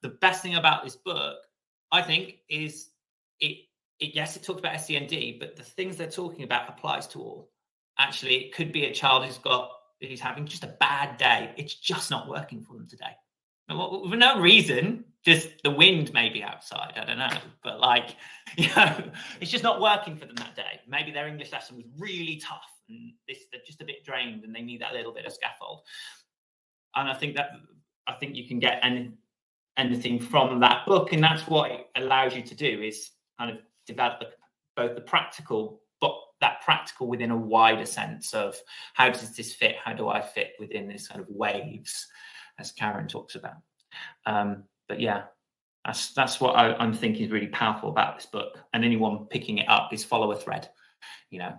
[0.03, 1.39] The best thing about this book,
[1.91, 2.91] I think, is
[3.41, 3.57] it,
[4.03, 7.51] it yes, it talks about SEND, but the things they're talking about applies to all.
[7.99, 11.55] Actually, it could be a child who's got who's having just a bad day.
[11.57, 13.13] It's just not working for them today.
[13.69, 16.95] For no reason, just the wind maybe outside.
[16.97, 18.17] I don't know, but like,
[18.57, 19.11] you know,
[19.41, 20.81] it's just not working for them that day.
[20.89, 24.55] Maybe their English lesson was really tough, and this they're just a bit drained, and
[24.55, 25.83] they need that little bit of scaffold.
[26.97, 27.51] And I think that
[28.07, 29.13] I think you can get any,
[29.77, 33.59] anything from that book, and that's what it allows you to do is kind of
[33.87, 34.27] develop the,
[34.77, 38.57] both the practical, but that practical within a wider sense of
[38.95, 39.77] how does this fit?
[39.83, 42.07] How do I fit within this kind of waves,
[42.59, 43.57] as Karen talks about.
[44.27, 45.25] Um, but yeah,
[45.85, 48.59] that's that's what I, am thinking is really powerful about this book.
[48.73, 50.69] And anyone picking it up is follow a thread,
[51.31, 51.55] you know.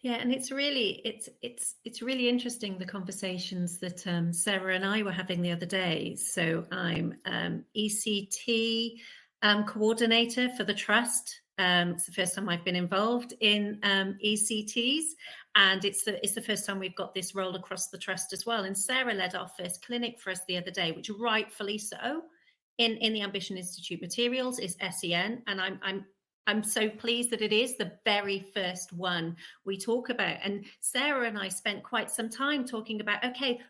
[0.00, 4.84] Yeah, and it's really it's it's it's really interesting the conversations that um, Sarah and
[4.84, 6.16] I were having the other day.
[6.16, 8.98] So I'm um, ECT
[9.46, 11.40] um, coordinator for the trust.
[11.58, 15.04] Um, it's the first time I've been involved in um, ECTs,
[15.54, 18.44] and it's the it's the first time we've got this role across the trust as
[18.44, 18.64] well.
[18.64, 22.22] And Sarah led our first clinic for us the other day, which rightfully so.
[22.78, 26.04] In in the Ambition Institute materials is SEN, and I'm I'm
[26.48, 30.38] I'm so pleased that it is the very first one we talk about.
[30.42, 33.60] And Sarah and I spent quite some time talking about okay,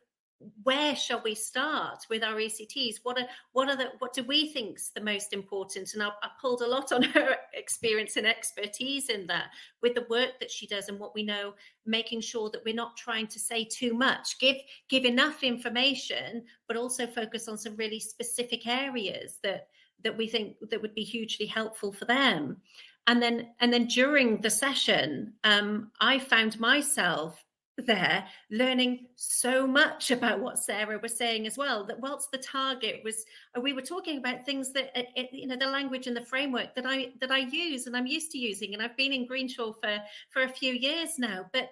[0.64, 2.96] where shall we start with our ECTs?
[3.03, 5.94] What are what are the what do we think's the most important?
[5.94, 9.46] And I, I, pulled a lot on her experience and expertise in that
[9.83, 11.55] with the work that she does and what we know,
[11.87, 14.57] making sure that we're not trying to say too much, give
[14.88, 19.68] give enough information, but also focus on some really specific areas that
[20.05, 22.59] that we think that would be hugely helpful for them.
[23.07, 27.46] And then and then during the session, um, I found myself
[27.85, 33.01] there learning so much about what sarah was saying as well that whilst the target
[33.05, 33.25] was
[33.57, 36.75] uh, we were talking about things that uh, you know the language and the framework
[36.75, 39.73] that i that i use and i'm used to using and i've been in greenshaw
[39.73, 39.99] for
[40.31, 41.71] for a few years now but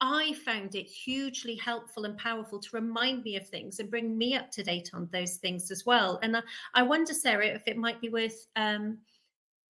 [0.00, 4.36] i found it hugely helpful and powerful to remind me of things and bring me
[4.36, 6.18] up to date on those things as well.
[6.22, 6.40] And i,
[6.74, 8.98] I wonder sarah if it might be worth um,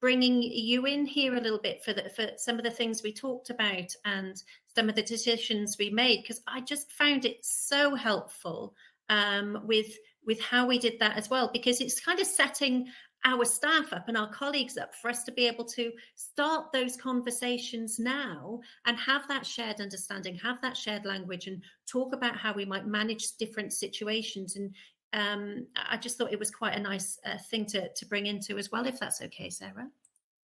[0.02, 3.12] bringing you in here a little bit for the, for some of the things we
[3.12, 4.42] talked about and
[4.74, 8.74] some of the decisions we made because I just found it so helpful
[9.08, 12.88] um, with with how we did that as well because it's kind of setting
[13.24, 16.96] our staff up and our colleagues up for us to be able to start those
[16.96, 22.52] conversations now and have that shared understanding have that shared language and talk about how
[22.52, 24.74] we might manage different situations and
[25.12, 28.58] um, I just thought it was quite a nice uh, thing to, to bring into
[28.58, 29.88] as well, if that's okay, Sarah.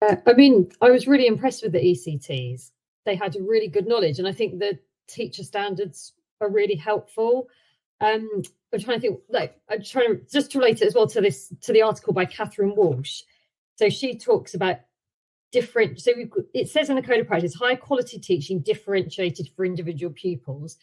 [0.03, 2.71] Uh, I mean, I was really impressed with the ECTs.
[3.05, 4.79] They had a really good knowledge, and I think the
[5.09, 7.49] teacher standards are really helpful.
[8.01, 8.29] Um,
[8.73, 11.53] I'm trying to think, like, I'm trying to just relate it as well to this
[11.63, 13.23] to the article by Catherine Walsh.
[13.77, 14.81] So she talks about
[15.53, 16.01] different.
[16.01, 16.13] So
[16.53, 20.77] it says in the code of practice, high quality teaching differentiated for individual pupils.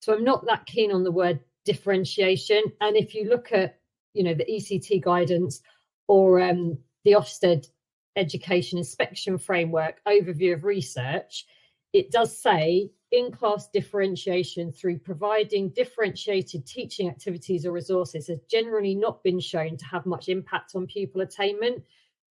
[0.00, 2.62] So I'm not that keen on the word differentiation.
[2.80, 3.78] And if you look at,
[4.14, 5.60] you know, the ECT guidance
[6.08, 7.68] or um, the Ofsted
[8.16, 11.44] Education Inspection Framework overview of research,
[11.92, 18.94] it does say in class differentiation through providing differentiated teaching activities or resources has generally
[18.94, 21.82] not been shown to have much impact on pupil attainment.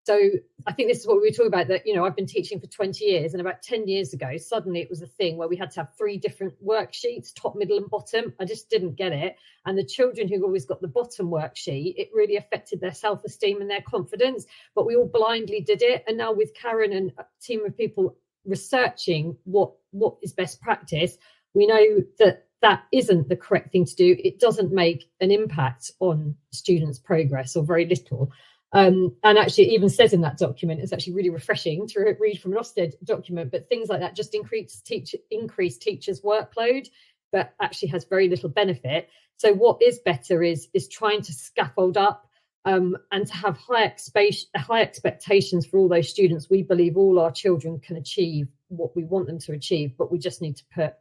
[0.06, 0.30] So
[0.68, 2.60] I think this is what we were talking about that, you know, I've been teaching
[2.60, 5.56] for 20 years and about 10 years ago, suddenly it was a thing where we
[5.56, 8.32] had to have three different worksheets, top, middle and bottom.
[8.38, 9.34] I just didn't get it.
[9.64, 13.68] And the children who always got the bottom worksheet, it really affected their self-esteem and
[13.68, 16.04] their confidence, but we all blindly did it.
[16.06, 21.18] And now with Karen and a team of people researching what, what is best practice,
[21.52, 21.84] we know
[22.20, 24.16] that that isn't the correct thing to do.
[24.22, 28.30] It doesn't make an impact on students' progress or very little.
[28.76, 32.38] Um, and actually, it even says in that document, it's actually really refreshing to read
[32.38, 33.50] from an Ofsted document.
[33.50, 36.86] But things like that just increase teach increase teachers' workload,
[37.32, 39.08] but actually has very little benefit.
[39.38, 42.28] So what is better is is trying to scaffold up
[42.66, 43.94] um, and to have high,
[44.54, 46.50] high expectations for all those students.
[46.50, 50.18] We believe all our children can achieve what we want them to achieve, but we
[50.18, 50.96] just need to put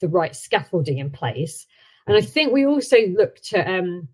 [0.00, 1.68] the right scaffolding in place.
[2.08, 4.08] And I think we also looked at um,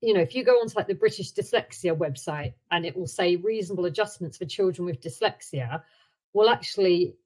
[0.00, 3.36] you know, if you go onto like the British Dyslexia website and it will say
[3.36, 5.82] reasonable adjustments for children with dyslexia,
[6.32, 7.16] well, actually,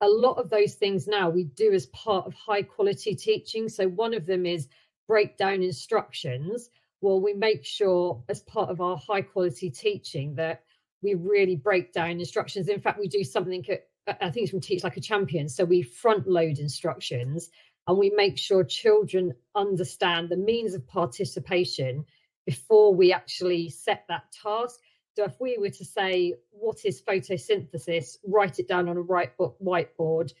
[0.00, 3.68] a lot of those things now we do as part of high quality teaching.
[3.68, 4.68] So one of them is
[5.06, 6.68] break down instructions.
[7.00, 10.62] Well, we make sure as part of our high quality teaching that
[11.02, 12.68] we really break down instructions.
[12.68, 13.64] In fact, we do something
[14.06, 15.48] uh, I think it's from Teach Like a Champion.
[15.48, 17.50] So we front load instructions
[17.86, 22.04] and we make sure children understand the means of participation
[22.46, 24.80] before we actually set that task.
[25.16, 30.32] So if we were to say, what is photosynthesis, write it down on a whiteboard,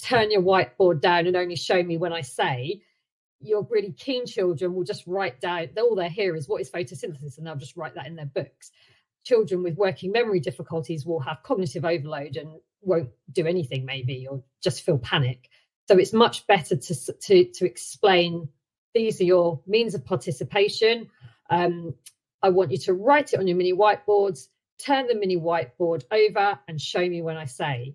[0.00, 2.82] turn your whiteboard down and only show me when I say,
[3.40, 7.38] your really keen children will just write down, all they hear is what is photosynthesis,
[7.38, 8.70] and they'll just write that in their books.
[9.24, 14.42] Children with working memory difficulties will have cognitive overload and won't do anything, maybe, or
[14.62, 15.48] just feel panic.
[15.88, 18.48] So it's much better to, to, to explain
[18.94, 21.08] these are your means of participation.
[21.52, 21.94] Um,
[22.42, 26.58] I want you to write it on your mini whiteboards, turn the mini whiteboard over
[26.66, 27.94] and show me when I say,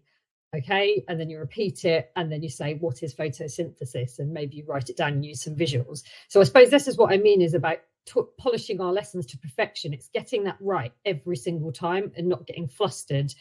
[0.56, 1.04] okay.
[1.08, 4.20] And then you repeat it and then you say, what is photosynthesis?
[4.20, 6.04] And maybe you write it down and use some visuals.
[6.30, 9.38] So I suppose this is what I mean is about t- polishing our lessons to
[9.40, 9.94] perfection.
[9.94, 13.34] It's getting that right every single time and not getting flustered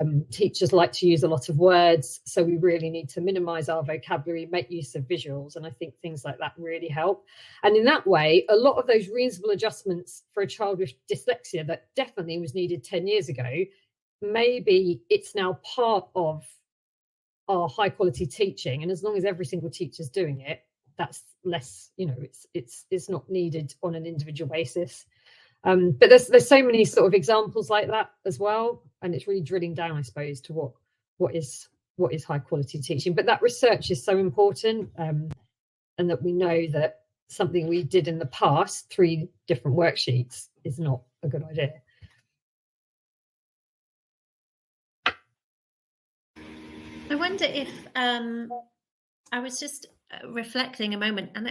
[0.00, 3.68] um, teachers like to use a lot of words, so we really need to minimize
[3.68, 7.24] our vocabulary, make use of visuals, and I think things like that really help.
[7.62, 11.66] And in that way, a lot of those reasonable adjustments for a child with dyslexia
[11.68, 13.64] that definitely was needed 10 years ago,
[14.20, 16.44] maybe it's now part of
[17.48, 18.82] our high quality teaching.
[18.82, 20.62] And as long as every single teacher's doing it,
[20.96, 25.04] that's less, you know, it's it's it's not needed on an individual basis.
[25.64, 29.26] Um, but there's there's so many sort of examples like that as well, and it's
[29.26, 30.72] really drilling down, I suppose, to what
[31.16, 33.14] what is what is high quality teaching.
[33.14, 35.30] But that research is so important, um,
[35.96, 40.78] and that we know that something we did in the past, three different worksheets, is
[40.78, 41.72] not a good idea.
[47.10, 48.50] I wonder if um,
[49.32, 51.48] I was just uh, reflecting a moment, and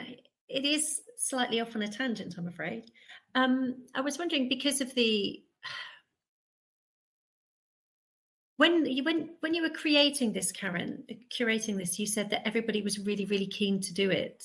[0.49, 2.91] it is slightly off on a tangent, I'm afraid.
[3.35, 5.43] Um, I was wondering because of the
[8.57, 11.03] when you when when you were creating this, Karen,
[11.35, 14.43] curating this, you said that everybody was really really keen to do it,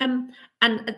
[0.00, 0.30] um,
[0.62, 0.92] and uh,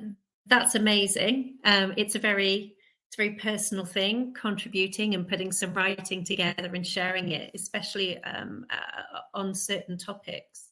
[0.46, 1.59] that's amazing.
[1.64, 2.74] Um, it's a very
[3.09, 8.22] it's a very personal thing, contributing and putting some writing together and sharing it, especially
[8.24, 10.70] um, uh, on certain topics.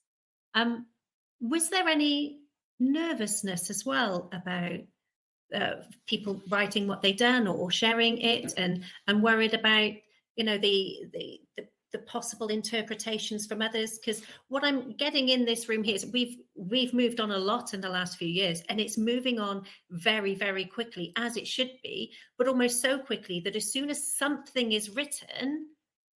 [0.54, 0.87] Um,
[1.40, 2.40] was there any
[2.80, 4.80] nervousness as well about
[5.54, 5.74] uh,
[6.07, 9.90] people writing what they've done or, or, sharing it and and worried about
[10.37, 15.44] you know the the, the, the possible interpretations from others because what i'm getting in
[15.44, 18.62] this room here is we've we've moved on a lot in the last few years
[18.68, 23.40] and it's moving on very very quickly as it should be but almost so quickly
[23.40, 25.68] that as soon as something is written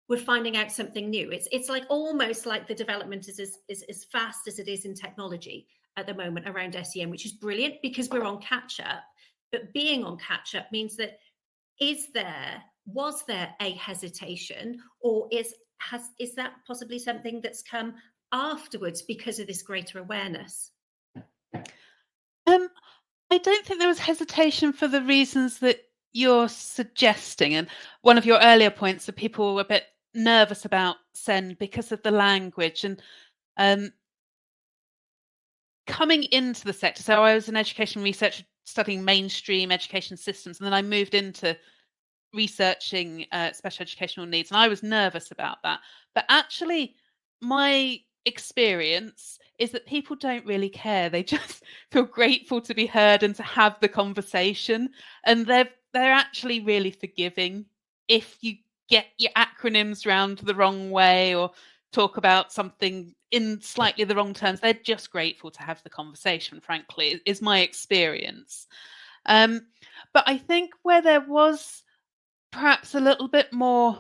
[0.09, 3.83] we're finding out something new it's it's like almost like the development is as, is
[3.89, 7.75] as fast as it is in technology at the moment around SEN, which is brilliant
[7.81, 9.03] because we're on catch up.
[9.51, 11.19] But being on catch up means that
[11.79, 17.93] is there was there a hesitation or is has is that possibly something that's come
[18.31, 20.71] afterwards because of this greater awareness?
[21.53, 22.69] Um,
[23.29, 25.81] I don't think there was hesitation for the reasons that
[26.13, 27.53] you're suggesting.
[27.55, 27.67] And
[28.01, 29.83] one of your earlier points that people were a bit
[30.13, 32.83] nervous about send because of the language.
[32.83, 33.01] And
[33.57, 33.91] um,
[35.85, 40.65] coming into the sector, so I was an education researcher studying mainstream education systems, and
[40.65, 41.57] then I moved into
[42.33, 45.79] researching uh, special educational needs, and I was nervous about that.
[46.13, 46.95] But actually,
[47.41, 51.09] my experience is that people don't really care.
[51.09, 54.89] They just feel grateful to be heard and to have the conversation,
[55.25, 57.65] and they're they're actually really forgiving
[58.07, 58.55] if you
[58.89, 61.51] get your acronyms round the wrong way or
[61.91, 64.59] talk about something in slightly the wrong terms.
[64.59, 68.67] They're just grateful to have the conversation, frankly, is my experience.
[69.25, 69.67] Um,
[70.13, 71.83] but I think where there was
[72.51, 73.99] perhaps a little bit more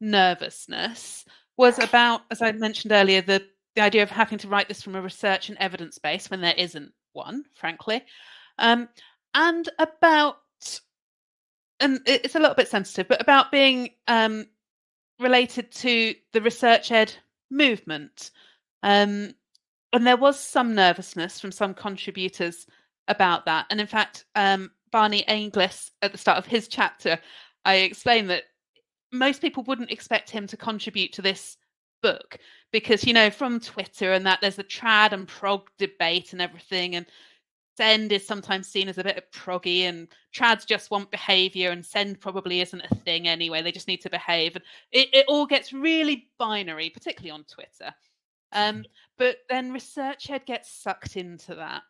[0.00, 1.24] nervousness
[1.56, 3.42] was about, as I mentioned earlier, the,
[3.76, 6.54] the idea of having to write this from a research and evidence base when there
[6.56, 8.02] isn't one, frankly.
[8.58, 8.88] Um,
[9.34, 10.38] and about,
[11.80, 14.46] and it's a little bit sensitive, but about being um,
[15.22, 17.16] related to the researchED
[17.50, 18.30] movement.
[18.82, 19.34] Um,
[19.92, 22.66] and there was some nervousness from some contributors
[23.08, 23.66] about that.
[23.70, 27.18] And in fact, um, Barney Inglis, at the start of his chapter,
[27.64, 28.44] I explained that
[29.12, 31.56] most people wouldn't expect him to contribute to this
[32.02, 32.38] book
[32.72, 36.96] because, you know, from Twitter and that there's the trad and prog debate and everything.
[36.96, 37.06] And
[37.76, 41.84] send is sometimes seen as a bit of proggy and trads just want behavior and
[41.84, 45.46] send probably isn't a thing anyway they just need to behave and it, it all
[45.46, 47.92] gets really binary particularly on twitter.
[48.54, 48.84] Um,
[49.16, 51.82] but then researchED gets sucked into that.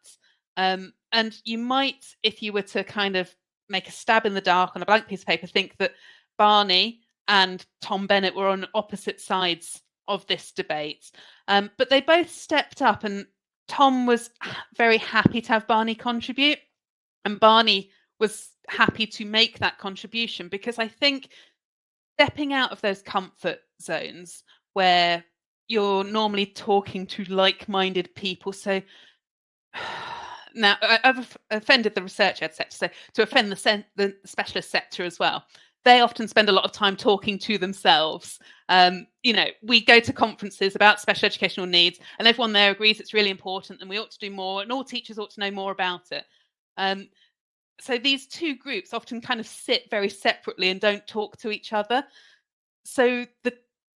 [0.57, 3.35] Um, and you might if you were to kind of
[3.69, 5.95] make a stab in the dark on a blank piece of paper think that
[6.39, 11.11] barney and tom bennett were on opposite sides of this debate.
[11.49, 13.27] Um, but they both stepped up and
[13.73, 14.29] Tom was
[14.77, 16.59] very happy to have Barney contribute,
[17.25, 21.31] and Barney was happy to make that contribution because I think
[22.19, 24.45] stepping out of those comfort zones
[24.75, 25.25] where
[25.69, 28.53] you're normally talking to like-minded people.
[28.53, 28.83] So
[30.55, 35.47] now I've offended the researchED sector, so to offend the, the specialist sector as well
[35.85, 38.39] they often spend a lot of time talking to themselves.
[38.73, 43.01] Um, you know, we go to conferences about special educational needs, and everyone there agrees
[43.01, 45.51] it's really important and we ought to do more, and all teachers ought to know
[45.51, 46.25] more about it.
[46.79, 47.11] Um,
[47.79, 51.75] so these two groups often kind of sit very separately and don't talk to each
[51.75, 52.03] other.
[52.87, 53.53] So the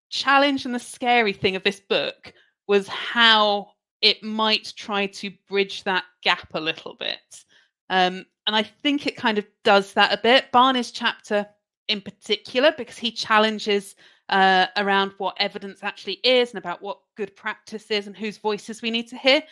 [0.09, 2.33] challenge and the scary thing of this book
[2.67, 7.45] was how it might try to bridge that gap a little bit.
[7.91, 10.51] Um, and I think it kind of does that a bit.
[10.51, 11.47] Barney's chapter
[11.89, 13.97] in particular because he challenges
[14.33, 18.83] uh, around what evidence actually is and about what good practice is and whose voices
[18.83, 19.43] we need to hear.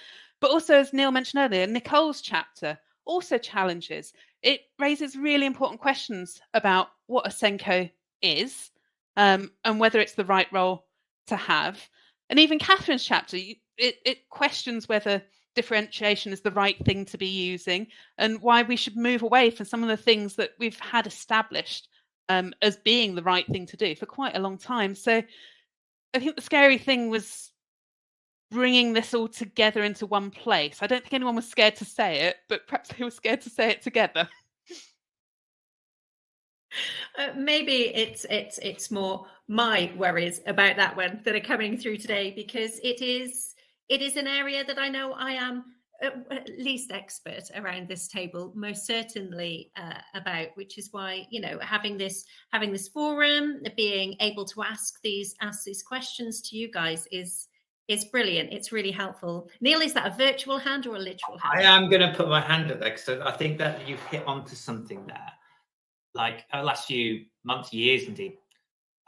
[0.41, 4.15] But also, as Neil mentioned earlier, Nicole's chapter also challenges.
[4.43, 7.91] It raises really important questions about what a SENCO
[8.23, 8.71] is
[9.19, 10.87] um, and whether it's the right role
[11.27, 11.79] to have.
[12.31, 15.23] And even Catherine's chapter, it, it questions whether
[15.55, 19.67] differentiation is the right thing to be using and why we should move away from
[19.67, 21.89] some of the things that we've had established
[22.31, 24.95] um, as being the right thing to do for quite a long time.
[24.95, 25.21] So
[26.15, 27.51] I think the scary thing was
[28.53, 30.79] bringing this all together into one place.
[30.81, 33.51] I don't think anyone was scared to say it, but perhaps they were scared to
[33.51, 34.29] say it together.
[37.19, 41.97] Uh, maybe it's it's it's more my worries about that one that are coming through
[41.97, 43.57] today because it is
[43.89, 45.65] it is an area that I know I am
[46.59, 51.99] least expert around this table most certainly uh, about which is why you know having
[51.99, 57.07] this having this forum being able to ask these ask these questions to you guys
[57.13, 57.49] is
[57.89, 58.53] is brilliant.
[58.53, 59.51] It's really helpful.
[59.61, 61.59] Neil is that a virtual hand or a literal hand?
[61.59, 64.25] I am going to put my hand up there because i think that you've hit
[64.29, 65.33] onto something there.
[66.15, 68.37] Like uh, last few months years indeed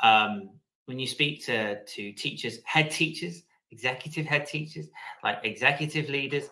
[0.02, 0.50] um,
[0.86, 4.88] when you speak to to teachers head teachers executive head teachers
[5.24, 6.50] like executive leaders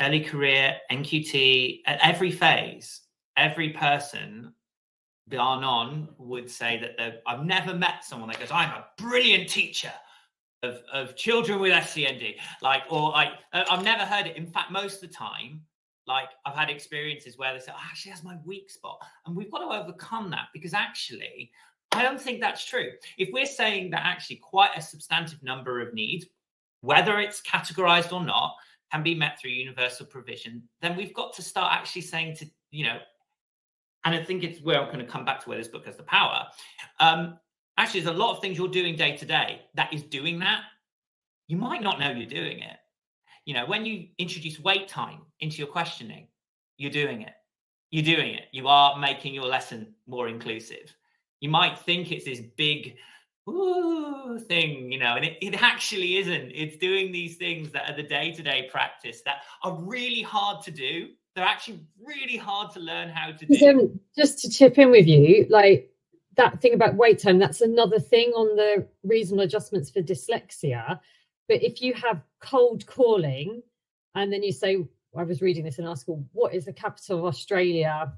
[0.00, 3.02] early career, NQT, at every phase,
[3.36, 4.52] every person,
[5.28, 9.92] bar none, would say that I've never met someone that goes, I'm a brilliant teacher.
[10.62, 12.22] Of, of children with SEND,
[12.60, 14.36] like, or I, uh, I've never heard it.
[14.36, 15.60] In fact, most of the time,
[16.06, 18.98] like I've had experiences where they say, oh, actually, that's my weak spot.
[19.26, 21.52] And we've got to overcome that because actually,
[21.92, 22.90] I don't think that's true.
[23.18, 26.26] If we're saying that actually quite a substantive number of needs,
[26.80, 28.54] whether it's categorized or not,
[28.92, 32.84] can be met through universal provision, then we've got to start actually saying to, you
[32.84, 32.98] know,
[34.04, 35.96] and I think it's where I'm going to come back to where this book has
[35.96, 36.46] the power.
[37.00, 37.38] Um,
[37.76, 40.62] actually, there's a lot of things you're doing day to day that is doing that.
[41.48, 42.76] You might not know you're doing it.
[43.46, 46.28] You know, when you introduce wait time into your questioning,
[46.76, 47.34] you're doing it.
[47.90, 48.44] You're doing it.
[48.52, 50.94] You are making your lesson more inclusive.
[51.40, 52.96] You might think it's this big,
[53.46, 56.50] thing, you know, and it, it actually isn't.
[56.52, 60.64] It's doing these things that are the day to day practice that are really hard
[60.64, 61.10] to do.
[61.34, 63.68] They're actually really hard to learn how to do.
[63.68, 65.92] Um, just to chip in with you, like
[66.36, 70.98] that thing about wait time, that's another thing on the reasonable adjustments for dyslexia.
[71.48, 73.62] But if you have cold calling
[74.14, 74.84] and then you say,
[75.16, 78.12] I was reading this in our school, what is the capital of Australia?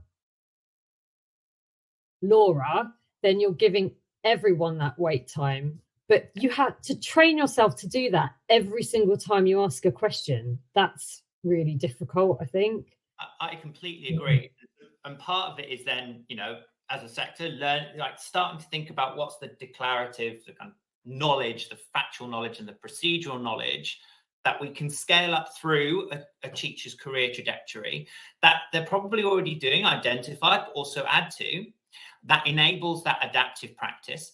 [2.22, 3.92] Laura, then you're giving
[4.24, 9.16] everyone that wait time but you had to train yourself to do that every single
[9.16, 10.58] time you ask a question.
[10.74, 12.96] That's really difficult i think.
[13.20, 14.50] I, I completely agree.
[15.04, 16.58] And part of it is then you know
[16.90, 20.76] as a sector learn like starting to think about what's the declarative the kind of
[21.04, 24.00] knowledge the factual knowledge and the procedural knowledge
[24.44, 28.06] that we can scale up through a, a teacher's career trajectory
[28.42, 31.66] that they're probably already doing identify but also add to
[32.24, 34.32] that enables that adaptive practice.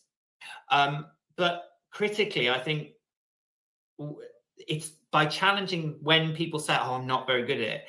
[0.70, 1.07] Um,
[1.37, 2.91] but critically, I think
[4.59, 7.85] it's by challenging when people say, "Oh, I'm not very good at it."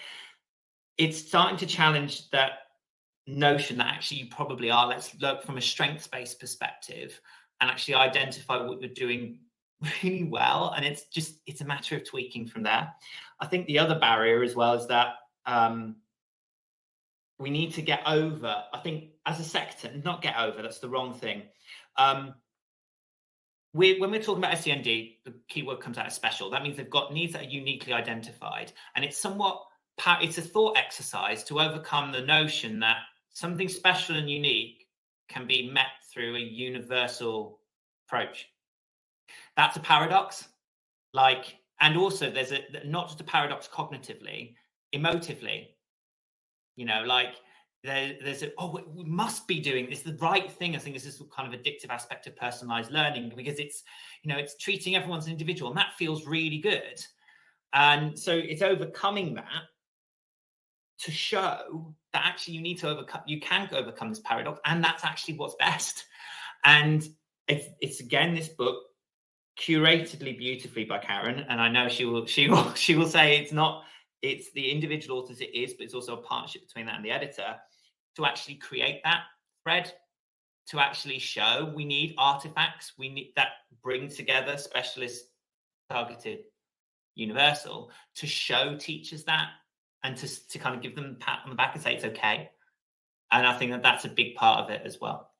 [0.98, 2.60] It's starting to challenge that
[3.28, 4.88] notion that actually you probably are.
[4.88, 7.20] Let's look from a strengths-based perspective
[7.60, 9.40] and actually identify what you're doing
[10.04, 12.94] really well, and it's just it's a matter of tweaking from there.
[13.40, 15.16] I think the other barrier as well is that
[15.46, 15.98] um,
[17.40, 18.64] we need to get over.
[18.74, 20.62] I think as a sector, not get over.
[20.62, 21.44] That's the wrong thing.
[21.98, 22.36] Um,
[23.74, 26.50] we, when we're talking about SEND, the keyword comes out as special.
[26.50, 29.62] That means they've got needs that are uniquely identified, and it's somewhat
[30.22, 32.98] it's a thought exercise to overcome the notion that
[33.32, 34.88] something special and unique
[35.30, 37.60] can be met through a universal
[38.08, 38.48] approach.
[39.58, 40.48] That's a paradox.
[41.14, 44.56] Like, and also there's a not just a paradox cognitively,
[44.94, 45.68] emotively.
[46.76, 47.36] You know, like
[47.84, 50.76] there, there's a oh we must be doing this the right thing.
[50.76, 53.84] I think this is kind of addictive aspect of personalized learning because it's
[54.24, 57.04] you know it's treating everyone as an individual and that feels really good.
[57.74, 59.64] And so it's overcoming that
[61.00, 65.04] to show that actually you need to overcome you can overcome this paradox and that's
[65.04, 66.06] actually what's best
[66.64, 67.10] and
[67.48, 68.78] it's, it's again this book
[69.58, 73.52] curatedly beautifully by karen and i know she will she will she will say it's
[73.52, 73.84] not
[74.26, 77.12] it's the individual authors it is but it's also a partnership between that and the
[77.12, 77.56] editor
[78.16, 79.24] to actually create that
[79.64, 79.92] thread
[80.68, 83.50] to actually show we need artifacts we need that
[83.84, 85.26] bring together specialist
[85.90, 86.40] targeted
[87.16, 89.50] universal to show teachers that
[90.04, 92.06] and to, to kind of give them a pat on the back and say it's
[92.06, 92.50] okay.
[93.32, 95.32] And I think that that's a big part of it as well.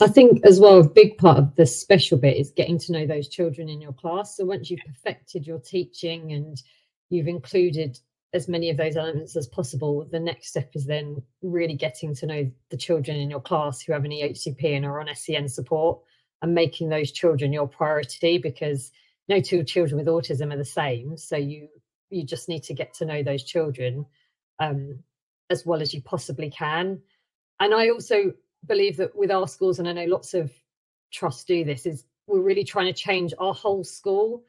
[0.00, 3.06] I think as well, a big part of the special bit is getting to know
[3.06, 4.36] those children in your class.
[4.36, 6.60] So once you've perfected your teaching and
[7.10, 7.98] you've included
[8.32, 12.26] as many of those elements as possible, the next step is then really getting to
[12.26, 16.00] know the children in your class who have an EHCP and are on SEN support
[16.40, 18.92] and making those children your priority because
[19.28, 21.16] no two children with autism are the same.
[21.16, 21.68] So you
[22.10, 24.04] you just need to get to know those children
[24.58, 25.04] um,
[25.48, 27.00] as well as you possibly can.
[27.60, 28.32] And I also
[28.66, 30.52] believe that with our schools, and I know lots of
[31.12, 34.44] trusts do this, is we're really trying to change our whole school.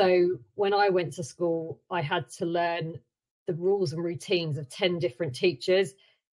[0.00, 2.98] So when I went to school, I had to learn
[3.46, 5.92] the rules and routines of 10 different teachers.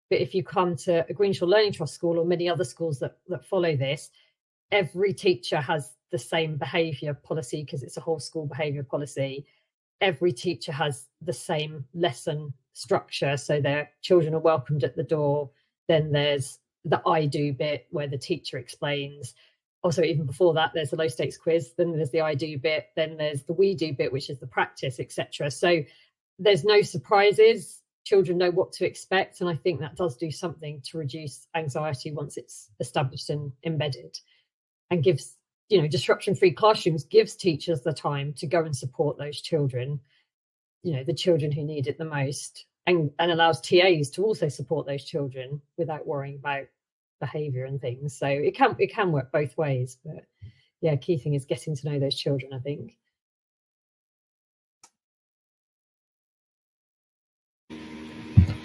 [0.09, 3.17] But if you come to a Greenshaw Learning Trust school or many other schools that,
[3.27, 4.09] that follow this,
[4.71, 9.45] every teacher has the same behaviour policy because it's a whole school behaviour policy
[10.01, 13.37] every teacher has the same lesson structure.
[13.37, 15.49] So their children are welcomed at the door.
[15.87, 19.33] Then there's the I do bit where the teacher explains.
[19.87, 21.71] Also, even before that, there's the low stakes quiz.
[21.77, 22.87] Then there's the I do bit.
[22.97, 25.49] Then there's the we do bit, which is the practice, etc.
[25.49, 25.81] So
[26.37, 27.81] there's no surprises.
[28.03, 32.11] Children know what to expect, and I think that does do something to reduce anxiety
[32.11, 34.19] once it's established and embedded,
[34.89, 35.37] and gives
[35.69, 40.01] you know disruption free classrooms gives teachers the time to go and support those children
[40.83, 44.47] you know the children who need it the most and, and allows tas to also
[44.47, 46.67] support those children without worrying about
[47.19, 50.25] behavior and things so it can it can work both ways but
[50.81, 52.97] yeah key thing is getting to know those children i think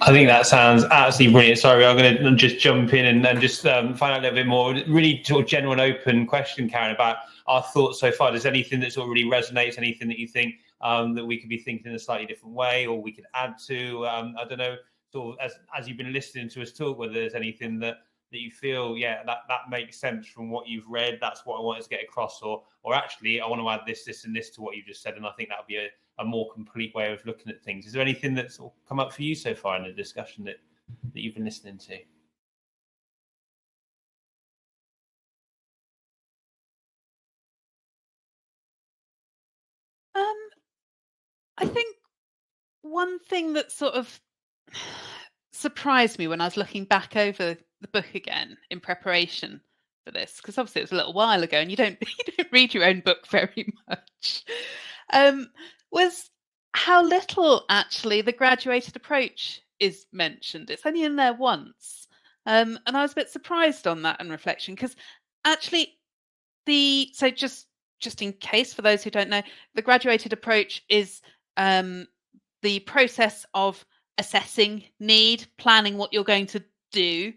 [0.03, 1.61] I think that sounds absolutely brilliant.
[1.61, 4.35] Sorry, I'm going to just jump in and, and just um, find out a little
[4.35, 4.75] bit more.
[4.89, 8.33] Really, sort of general and open question, Karen, about our thoughts so far.
[8.33, 9.79] Does anything that sort of really resonates?
[9.79, 12.85] Anything that you think um, that we could be thinking in a slightly different way,
[12.85, 14.05] or we could add to?
[14.09, 14.75] Um, I don't know.
[15.13, 17.99] Sort of as as you've been listening to us talk, whether there's anything that
[18.33, 21.19] that you feel, yeah, that that makes sense from what you've read.
[21.21, 24.05] That's what I wanted to get across, or or actually, I want to add this,
[24.05, 25.89] this, and this to what you've just said, and I think that would be a
[26.19, 27.87] a more complete way of looking at things.
[27.87, 30.57] Is there anything that's come up for you so far in the discussion that,
[31.15, 31.95] that you've been listening to?
[40.15, 40.37] Um,
[41.57, 41.97] I think
[42.83, 44.21] one thing that sort of
[45.53, 49.61] surprised me when I was looking back over the book again in preparation
[50.05, 52.53] for this, because obviously it was a little while ago, and you don't you don't
[52.53, 54.45] read your own book very much.
[55.13, 55.51] Um,
[55.91, 56.31] was
[56.75, 60.71] how little actually the graduated approach is mentioned.
[60.71, 62.09] It's only in there once.
[62.47, 64.97] Um, and I was a bit surprised on that and reflection because
[65.45, 65.99] actually
[66.67, 67.67] the so just
[68.01, 69.43] just in case for those who don't know,
[69.75, 71.21] the graduated approach is
[71.57, 72.07] um,
[72.63, 73.85] the process of
[74.19, 77.33] assessing need, planning what you're going to do,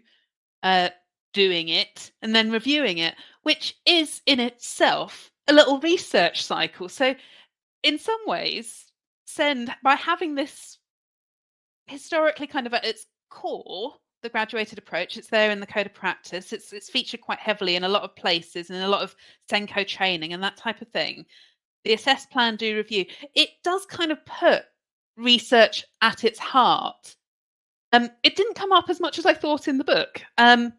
[0.66, 0.90] uh,
[1.32, 3.14] doing it, and then reviewing it,
[3.44, 6.88] which is in itself a little research cycle.
[6.88, 7.14] So
[7.84, 8.86] in some ways,
[9.26, 10.78] SEND by having this
[11.86, 15.94] historically kind of at its core, the graduated approach, it's there in the code of
[15.94, 16.52] practice.
[16.52, 19.14] It's it's featured quite heavily in a lot of places and a lot of
[19.48, 21.24] SENCO training and that type of thing.
[21.84, 23.04] The assess plan do review.
[23.36, 24.64] It does kind of put
[25.16, 27.14] research at its heart.
[27.96, 30.20] Um, it didn't come up as much as I thought in the book.
[30.36, 30.74] Um,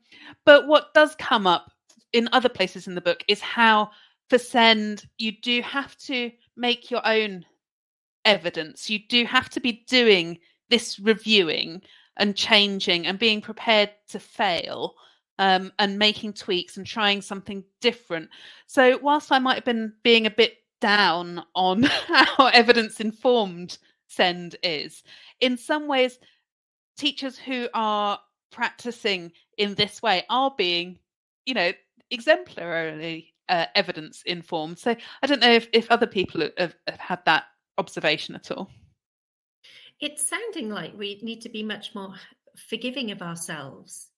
[0.45, 1.71] but what does come up
[2.13, 3.89] in other places in the book is how
[4.29, 7.45] for send you do have to make your own
[8.25, 10.37] evidence you do have to be doing
[10.69, 11.81] this reviewing
[12.17, 14.93] and changing and being prepared to fail
[15.39, 18.29] um, and making tweaks and trying something different.
[18.65, 24.55] So, whilst I might have been being a bit down on how evidence informed send
[24.63, 25.03] is,
[25.39, 26.17] in some ways,
[26.97, 28.19] teachers who are
[28.51, 30.99] practicing in this way are being,
[31.45, 31.71] you know,
[32.11, 34.77] exemplarily uh, evidence informed.
[34.79, 37.45] So, I don't know if, if other people have, have had that
[37.77, 38.69] observation at all.
[39.99, 42.13] It's sounding like we need to be much more
[42.69, 44.09] forgiving of ourselves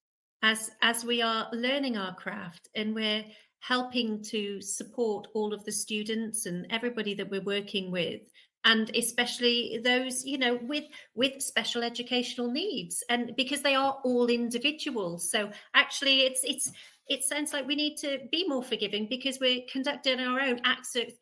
[0.41, 3.23] as as we are learning our craft and we're
[3.59, 8.21] helping to support all of the students and everybody that we're working with
[8.65, 10.85] and especially those you know with
[11.15, 15.29] with special educational needs and because they are all individuals.
[15.31, 16.71] So actually it's it's
[17.07, 20.61] it sounds like we need to be more forgiving because we're conducting our own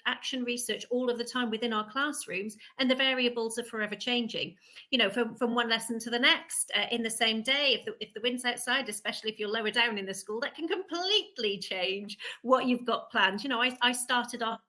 [0.06, 4.56] action research all of the time within our classrooms and the variables are forever changing.
[4.90, 7.86] You know from, from one lesson to the next uh, in the same day if
[7.86, 10.68] the, if the wind's outside especially if you're lower down in the school that can
[10.68, 13.44] completely change what you've got planned.
[13.44, 14.60] You know i, I started off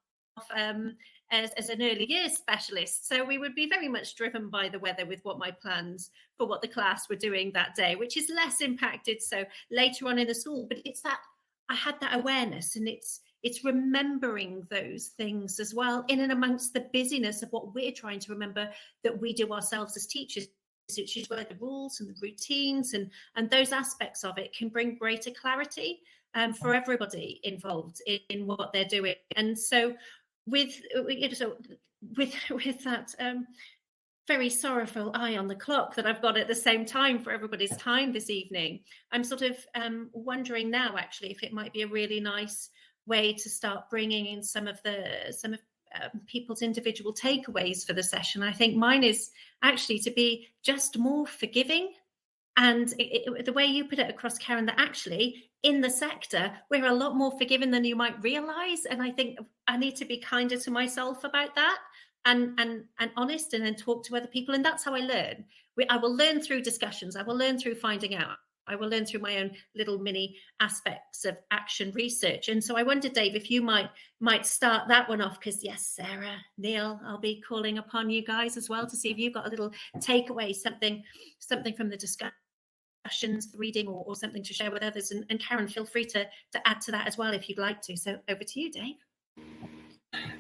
[0.55, 0.95] um,
[1.31, 3.09] as, as an early years specialist.
[3.09, 6.47] So we would be very much driven by the weather with what my plans for
[6.47, 9.23] what the class were doing that day, which is less impacted.
[9.23, 11.21] So later on in the school, but it's that
[11.69, 16.73] I had that awareness and it's it's remembering those things as well in and amongst
[16.73, 18.69] the busyness of what we're trying to remember
[19.05, 20.49] that we do ourselves as teachers
[20.97, 24.69] which is where the rules and the routines and and those aspects of it can
[24.69, 26.01] bring greater clarity
[26.35, 29.95] um, for everybody involved in, in, what they're doing and so
[30.51, 31.57] with uh, so
[32.17, 33.47] with with that um,
[34.27, 37.75] very sorrowful eye on the clock that I've got at the same time for everybody's
[37.79, 38.81] time this evening.
[39.11, 42.69] I'm sort of um, wondering now, actually, if it might be a really nice
[43.07, 45.61] way to start bringing in some of the some of
[45.95, 48.43] um, people's individual takeaways for the session.
[48.43, 49.31] I think mine is
[49.63, 51.95] actually to be just more forgiving.
[52.59, 56.51] And it, it, the way you put it across, Karen, that actually in the sector,
[56.69, 58.85] we're a lot more forgiving than you might realize.
[58.85, 59.39] And I think
[59.69, 61.79] I need to be kinder to myself about that
[62.25, 64.57] and and and honest and then talk to other people.
[64.57, 65.45] And that's how I learn.
[65.77, 67.15] We, I will learn through discussions.
[67.15, 68.39] I will learn through finding out.
[68.67, 72.49] I will learn through my own little mini aspects of action research.
[72.49, 73.89] And so I wonder, Dave, if you might
[74.19, 78.57] might start that one off, because yes, Sarah, Neil, I'll be calling upon you guys
[78.57, 81.05] as well to see if you've got a little takeaway, something,
[81.39, 82.35] something from the discussion
[83.05, 85.11] discussions, reading, or, or something to share with others.
[85.11, 87.81] And, and Karen, feel free to, to add to that as well if you'd like
[87.83, 87.97] to.
[87.97, 88.97] So over to you, Dave.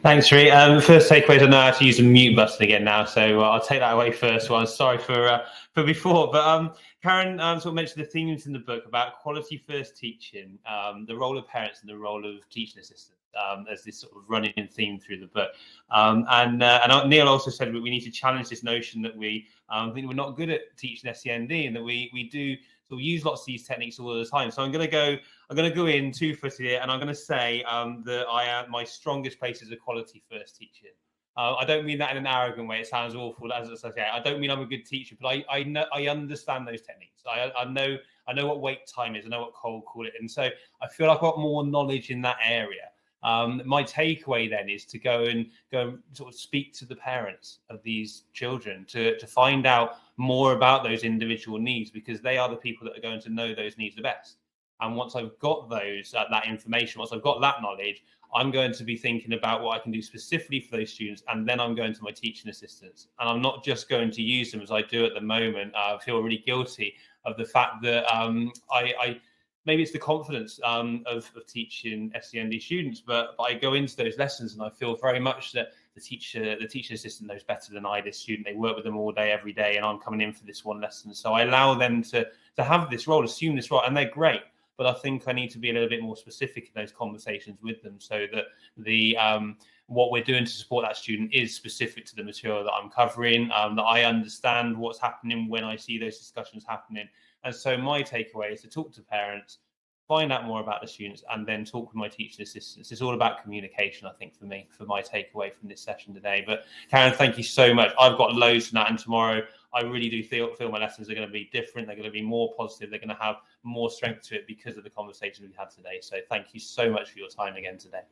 [0.03, 0.51] Thanks, Ree.
[0.51, 3.51] Um, first takeaway, I know how to use the mute button again now, so uh,
[3.51, 4.49] I'll take that away first.
[4.49, 8.47] Well, sorry for uh, for before, but um, Karen um, sort of mentioned the themes
[8.47, 12.25] in the book about quality first teaching, um, the role of parents, and the role
[12.25, 13.18] of teaching assistants.
[13.37, 15.51] Um, as this sort of running theme through the book,
[15.91, 19.47] um, and uh, and Neil also said we need to challenge this notion that we
[19.68, 22.57] um, think we're not good at teaching SEND, and that we we do
[22.89, 24.51] so we use lots of these techniques all the time.
[24.51, 25.16] So I'm going to go
[25.51, 28.26] I'm going to go in two footed here, and I'm going to say um, that
[28.29, 30.91] I am my strongest place is a quality first teaching.
[31.37, 32.81] Uh, I don't mean that in an arrogant way.
[32.81, 33.53] It sounds awful.
[33.53, 36.09] As I say, I don't mean I'm a good teacher, but I I know I
[36.09, 37.22] understand those techniques.
[37.29, 39.26] I I know I know what wait time is.
[39.26, 40.49] I know what cold call it, and so
[40.83, 42.88] I feel like I've got more knowledge in that area.
[43.23, 47.59] Um, my takeaway then is to go and go sort of speak to the parents
[47.69, 52.49] of these children to, to find out more about those individual needs because they are
[52.49, 54.37] the people that are going to know those needs the best.
[54.81, 58.05] And once I've got those uh, that information, once I've got that knowledge,
[58.35, 61.49] I'm going to be thinking about what I can do specifically for those students, and
[61.49, 64.61] then I'm going to my teaching assistants, and I'm not just going to use them
[64.61, 65.75] as I do at the moment.
[65.75, 66.95] I feel really guilty
[67.25, 69.21] of the fact that um, I, I
[69.69, 73.95] maybe it's the confidence um, of, of teaching SEND students, but, but I go into
[73.97, 77.75] those lessons and I feel very much that the teacher, the teaching assistant knows better
[77.75, 78.47] than I, this student.
[78.47, 80.81] They work with them all day, every day, and I'm coming in for this one
[80.81, 81.12] lesson.
[81.12, 84.41] So I allow them to to have this role, assume this role, and they're great.
[84.79, 87.59] But I think I need to be a little bit more specific in those conversations
[87.62, 88.45] with them, so that
[88.79, 92.73] the um, what we're doing to support that student is specific to the material that
[92.73, 93.51] I'm covering.
[93.53, 97.09] Um, that I understand what's happening when I see those discussions happening,
[97.45, 99.59] and so my takeaway is to talk to parents,
[100.07, 102.91] find out more about the students, and then talk with my teaching assistants.
[102.91, 106.43] It's all about communication, I think, for me, for my takeaway from this session today.
[106.47, 107.93] But Karen, thank you so much.
[108.01, 109.43] I've got loads from that, and tomorrow
[109.74, 111.86] I really do feel, feel my lessons are going to be different.
[111.86, 112.91] They're going to be more positive.
[112.91, 115.99] They're going to have more strength to it because of the conversation we've had today.
[116.01, 118.03] So thank you so much for your time again today.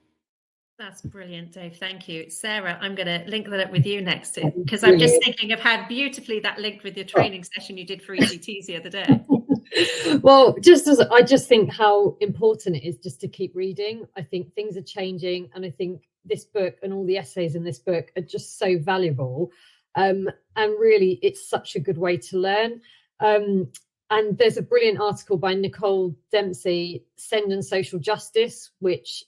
[0.78, 1.78] That's brilliant, Dave.
[1.78, 2.28] Thank you.
[2.28, 5.60] Sarah, I'm going to link that up with you next because I'm just thinking of
[5.60, 9.24] how beautifully that linked with your training session you did for ECTs the other day.
[10.22, 14.06] well, just as I just think how important it is just to keep reading.
[14.18, 17.64] I think things are changing, and I think this book and all the essays in
[17.64, 19.50] this book are just so valuable.
[19.94, 22.82] Um, and really, it's such a good way to learn.
[23.20, 23.72] Um,
[24.10, 29.24] and there's a brilliant article by Nicole Dempsey, Send and Social Justice, which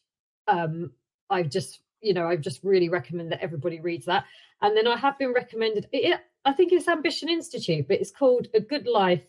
[0.47, 0.93] um,
[1.31, 4.25] I've just, you know, I've just really recommend that everybody reads that.
[4.63, 8.49] And then I have been recommended, it, I think it's Ambition Institute, but it's called
[8.55, 9.23] A Good Life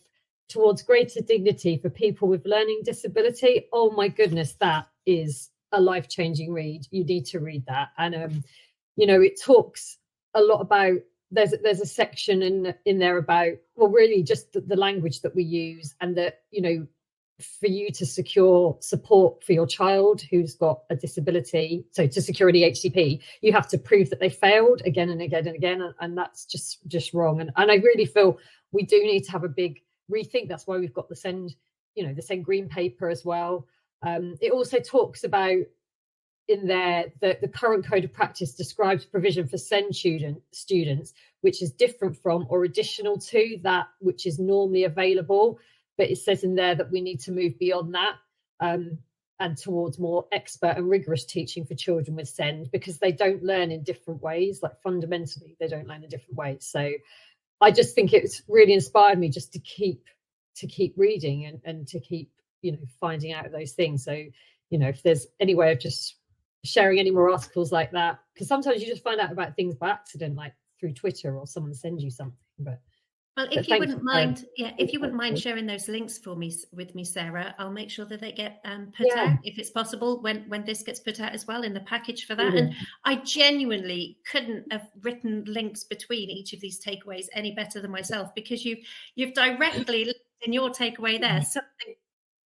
[0.47, 3.67] Towards Greater Dignity for People with Learning Disability.
[3.71, 6.87] Oh my goodness, that is a life changing read.
[6.89, 7.89] You need to read that.
[7.97, 8.43] And, um,
[8.95, 9.97] you know, it talks
[10.33, 10.97] a lot about
[11.31, 15.35] there's there's a section in in there about well really just the, the language that
[15.35, 16.87] we use and that you know
[17.41, 22.49] for you to secure support for your child who's got a disability so to secure
[22.49, 25.93] an ehcp you have to prove that they failed again and again and again and,
[26.01, 27.39] and that's just just wrong.
[27.39, 28.37] And, and i really feel
[28.71, 29.81] we do need to have a big
[30.11, 30.47] rethink.
[30.47, 31.55] That's why we've got the send
[31.95, 33.67] you know the send green paper as well.
[34.01, 35.63] Um, it also talks about
[36.47, 41.61] in there that the current code of practice describes provision for send student, students which
[41.61, 45.59] is different from or additional to that which is normally available
[45.99, 48.13] but it says in there that we need to move beyond that
[48.61, 48.97] um,
[49.41, 53.69] and towards more expert and rigorous teaching for children with send because they don't learn
[53.69, 54.63] in different ways.
[54.63, 56.65] Like fundamentally they don't learn in different ways.
[56.65, 56.89] So
[57.61, 60.05] i just think it's really inspired me just to keep
[60.55, 62.31] to keep reading and, and to keep
[62.61, 64.05] you know finding out those things.
[64.05, 64.13] So
[64.69, 66.15] you know if there's any way of just
[66.63, 69.89] sharing any more articles like that because sometimes you just find out about things by
[69.89, 72.81] accident like through twitter or someone sends you something but
[73.37, 76.53] well, if you wouldn't mind, yeah, if you wouldn't mind sharing those links for me
[76.73, 79.21] with me, Sarah, I'll make sure that they get um, put yeah.
[79.23, 82.25] out if it's possible when when this gets put out as well in the package
[82.25, 82.47] for that.
[82.47, 82.57] Mm-hmm.
[82.57, 82.75] And
[83.05, 88.33] I genuinely couldn't have written links between each of these takeaways any better than myself
[88.35, 88.79] because you've
[89.15, 91.43] you've directly in your takeaway there mm-hmm.
[91.43, 91.95] something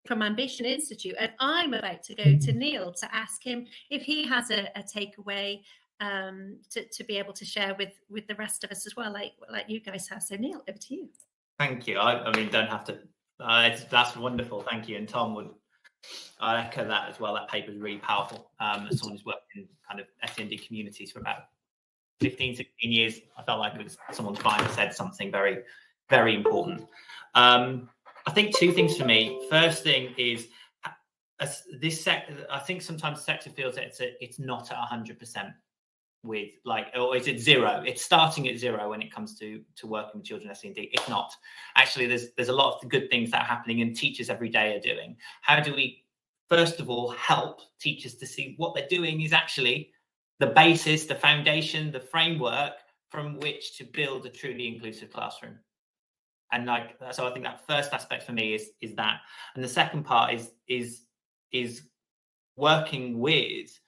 [0.06, 4.28] from Ambition Institute, and I'm about to go to Neil to ask him if he
[4.28, 5.62] has a, a takeaway
[6.00, 9.12] um, to, to be able to share with with the rest of us as well,
[9.12, 10.24] like like you guys have.
[10.24, 11.10] So Neil, over to you.
[11.60, 11.98] Thank you.
[11.98, 13.00] I, I mean, don't have to.
[13.40, 14.62] Uh, that's wonderful.
[14.62, 14.98] Thank you.
[14.98, 15.50] And Tom would.
[16.40, 17.34] I echo that as well.
[17.34, 18.52] That paper is really powerful.
[18.60, 21.44] Um, as someone who's worked in kind of SEND communities for about
[22.20, 25.60] 15, 16 years, I felt like it was someone finally said something very,
[26.10, 26.86] very important.
[27.36, 27.90] Um,
[28.28, 29.48] I think two things for me.
[29.50, 30.48] First thing is
[31.80, 32.46] this sector.
[32.50, 35.50] I think sometimes the sector feels that it's a, it's not at hundred percent
[36.24, 37.84] with like, or is it zero?
[37.86, 40.76] It's starting at zero when it comes to to working with children SEND.
[40.78, 41.34] if not.
[41.76, 44.76] Actually, there's there's a lot of good things that are happening, and teachers every day
[44.76, 45.18] are doing.
[45.42, 46.04] How do we,
[46.50, 49.92] first of all, help teachers to see what they're doing is actually
[50.40, 52.74] the basis, the foundation, the framework
[53.10, 55.60] from which to build a truly inclusive classroom
[56.54, 59.20] and like so i think that first aspect for me is is that
[59.56, 61.02] and the second part is is
[61.52, 61.84] is
[62.56, 63.80] working with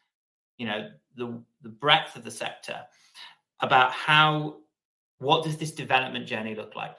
[0.57, 2.79] you know the the breadth of the sector
[3.61, 4.57] about how
[5.19, 6.95] what does this development journey look like?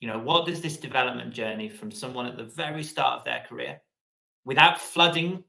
[0.00, 3.44] You know what does this development journey from someone at the very start of their
[3.48, 3.80] career
[4.44, 5.42] without flooding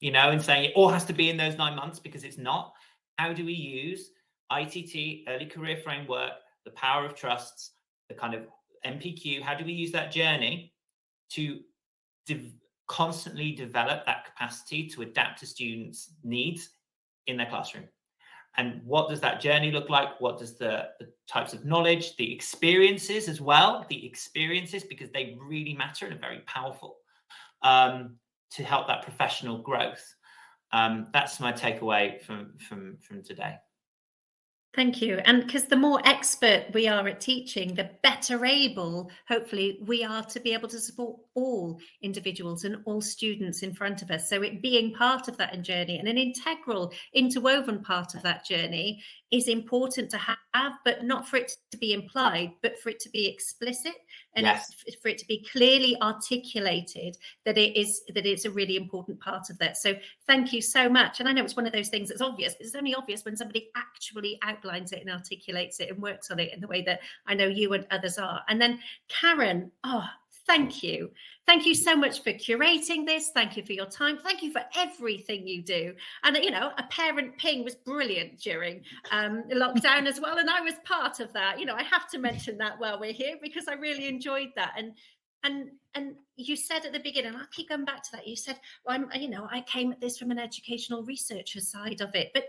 [0.00, 2.38] you know and saying it all has to be in those nine months because it's
[2.38, 2.72] not
[3.16, 4.10] how do we use
[4.52, 6.32] itt early career framework
[6.64, 7.72] the power of trusts
[8.08, 8.42] the kind of
[8.86, 10.72] NPQ how do we use that journey
[11.30, 11.60] to
[12.26, 12.52] de-
[12.88, 16.70] constantly develop that capacity to adapt to students' needs
[17.26, 17.84] in their classroom?
[18.56, 20.20] And what does that journey look like?
[20.20, 25.38] What does the, the types of knowledge, the experiences as well, the experiences, because they
[25.40, 26.96] really matter and are very powerful
[27.62, 28.16] um,
[28.52, 30.14] to help that professional growth.
[30.72, 33.56] Um, that's my takeaway from from from today.
[34.74, 35.16] Thank you.
[35.24, 40.22] And because the more expert we are at teaching, the better able, hopefully, we are
[40.24, 44.28] to be able to support all individuals and all students in front of us.
[44.28, 49.02] So, it being part of that journey and an integral, interwoven part of that journey
[49.30, 53.10] is important to have, but not for it to be implied, but for it to
[53.10, 53.92] be explicit
[54.34, 54.72] and yes.
[55.02, 59.50] for it to be clearly articulated that it is that it's a really important part
[59.50, 59.76] of that.
[59.76, 59.94] So
[60.26, 61.20] thank you so much.
[61.20, 63.36] And I know it's one of those things that's obvious, but it's only obvious when
[63.36, 67.00] somebody actually outlines it and articulates it and works on it in the way that
[67.26, 68.42] I know you and others are.
[68.48, 70.06] And then Karen, oh,
[70.48, 71.10] thank you.
[71.46, 73.30] Thank you so much for curating this.
[73.30, 74.18] Thank you for your time.
[74.18, 75.94] Thank you for everything you do.
[76.24, 78.82] And, you know, a parent ping was brilliant during
[79.12, 80.38] um, lockdown as well.
[80.38, 81.60] And I was part of that.
[81.60, 84.72] You know, I have to mention that while we're here because I really enjoyed that.
[84.76, 84.94] And,
[85.44, 88.26] and, and you said at the beginning, I'll keep going back to that.
[88.26, 92.00] You said, well, I'm, you know, I came at this from an educational researcher side
[92.00, 92.44] of it, but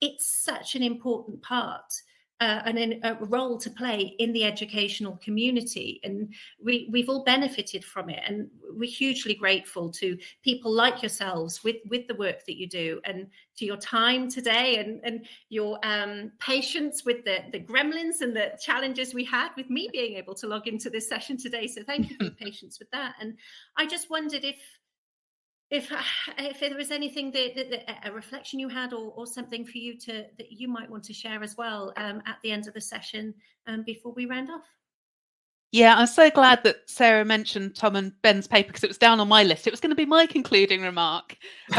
[0.00, 1.92] it's such an important part
[2.40, 7.84] uh, an, a role to play in the educational community, and we we've all benefited
[7.84, 8.20] from it.
[8.26, 13.00] And we're hugely grateful to people like yourselves with with the work that you do,
[13.04, 18.34] and to your time today, and and your um, patience with the the gremlins and
[18.34, 21.68] the challenges we had with me being able to log into this session today.
[21.68, 23.14] So thank you for your patience with that.
[23.20, 23.36] And
[23.76, 24.56] I just wondered if
[25.74, 25.92] if
[26.38, 29.78] if there was anything that, that, that, a reflection you had or, or something for
[29.78, 32.74] you to that you might want to share as well um, at the end of
[32.74, 33.34] the session
[33.66, 34.64] um, before we round off.
[35.72, 39.20] Yeah i'm so glad that sarah mentioned tom and ben's paper because it was down
[39.20, 39.66] on my list.
[39.66, 41.36] It was going to be my concluding remark.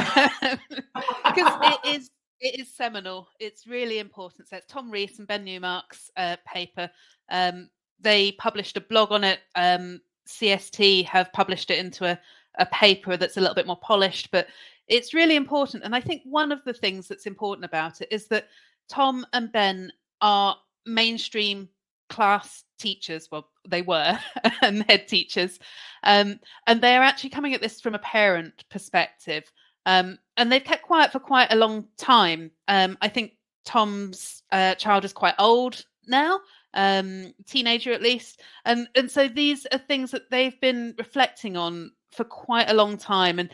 [1.26, 3.28] Because it is it is seminal.
[3.39, 4.48] It's really important.
[4.48, 6.89] So it's tom rees and ben newmark's uh, paper.
[7.30, 7.70] Um,
[8.00, 9.39] they published a blog on it.
[9.56, 12.20] Um, cst have published it into a
[12.58, 14.47] a paper that's a little bit more polished, but
[14.88, 15.84] it's really important.
[15.84, 18.47] And I think one of the things that's important about it is that
[18.89, 19.91] Tom and Ben
[20.22, 21.70] are mainstream
[22.10, 23.30] class teachers.
[23.32, 24.20] Well, they were
[24.62, 25.60] and head teachers.
[26.03, 29.51] Um, and they're actually coming at this from a parent perspective.
[29.86, 32.51] Um, and they've kept quiet for quite a long time.
[32.68, 33.34] Um, I think
[33.66, 36.39] Tom's uh, child is quite old now,
[36.74, 41.91] um, teenager at least, and and so these are things that they've been reflecting on
[42.16, 43.39] for quite a long time.
[43.39, 43.51] And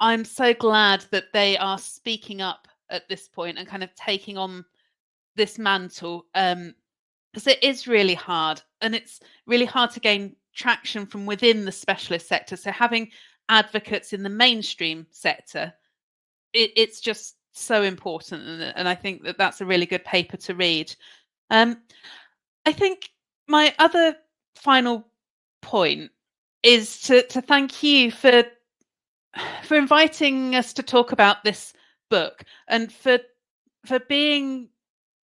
[0.00, 4.36] I'm so glad that they are speaking up at this point and kind of taking
[4.36, 4.64] on
[5.36, 6.26] this mantle.
[6.34, 6.74] Um,
[7.32, 11.72] because it is really hard and it's really hard to gain traction from within the
[11.72, 12.56] specialist sector.
[12.56, 13.10] So having
[13.48, 15.72] advocates in the mainstream sector,
[16.52, 18.42] it, it's just so important.
[18.42, 20.94] And, and, I think that that's a really good paper to read.
[21.50, 21.78] Um,
[22.66, 23.08] I think
[23.48, 24.16] my other
[24.56, 25.06] final
[25.62, 26.10] point
[26.62, 28.44] is to to thank you for
[29.62, 31.72] for inviting us to talk about this
[32.10, 33.18] book and for
[33.86, 34.68] for being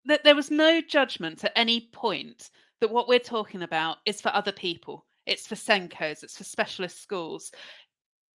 [0.05, 4.29] that there was no judgment at any point that what we're talking about is for
[4.35, 5.05] other people.
[5.27, 7.51] It's for SENCOs it's for specialist schools.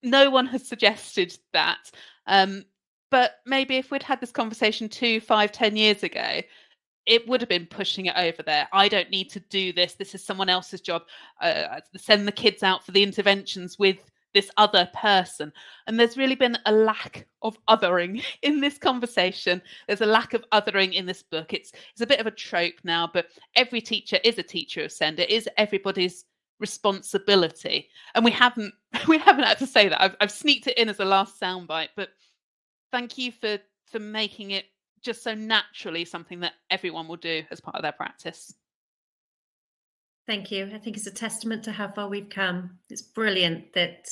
[0.03, 1.91] No one has suggested that.
[2.27, 2.65] Um,
[3.09, 6.41] but maybe if we'd had this conversation two five ten years ago
[7.05, 8.67] it would have been pushing it over there.
[8.71, 9.93] I don't need to do this.
[9.93, 11.03] This is someone else's job.
[11.41, 13.97] Uh, send the kids out for the interventions with
[14.33, 15.51] this other person.
[15.87, 19.61] And there's really been a lack of othering in this conversation.
[19.87, 21.53] There's a lack of othering in this book.
[21.53, 24.91] It's it's a bit of a trope now, but every teacher is a teacher of
[24.91, 25.19] SEND.
[25.19, 26.25] It is everybody's
[26.59, 27.89] responsibility.
[28.15, 28.73] And we haven't
[29.07, 30.01] we haven't had to say that.
[30.01, 32.09] I've, I've sneaked it in as a last soundbite, but
[32.91, 33.57] thank you for
[33.91, 34.65] for making it
[35.01, 38.53] just so naturally something that everyone will do as part of their practice.
[40.27, 40.69] Thank you.
[40.73, 42.77] I think it's a testament to how far we've come.
[42.89, 44.09] It's brilliant that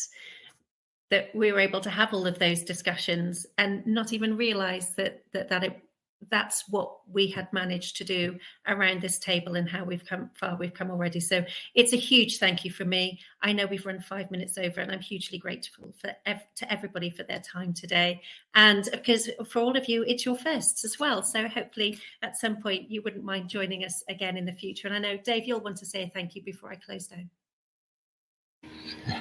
[1.11, 5.23] that we were able to have all of those discussions and not even realize that
[5.33, 5.81] that that it
[6.29, 10.57] that's what we had managed to do around this table and how we've come far
[10.57, 11.19] we've come already.
[11.19, 11.45] So
[11.75, 13.19] it's a huge thank you for me.
[13.41, 17.09] I know we've run five minutes over and i'm hugely grateful for ev- to everybody
[17.09, 18.21] for their time today.
[18.55, 21.23] And because for all of you it's your firsts as well.
[21.23, 24.87] So hopefully at some point you wouldn't mind joining us again in the future.
[24.87, 27.29] And i know dave you'll want to say a thank you before i close down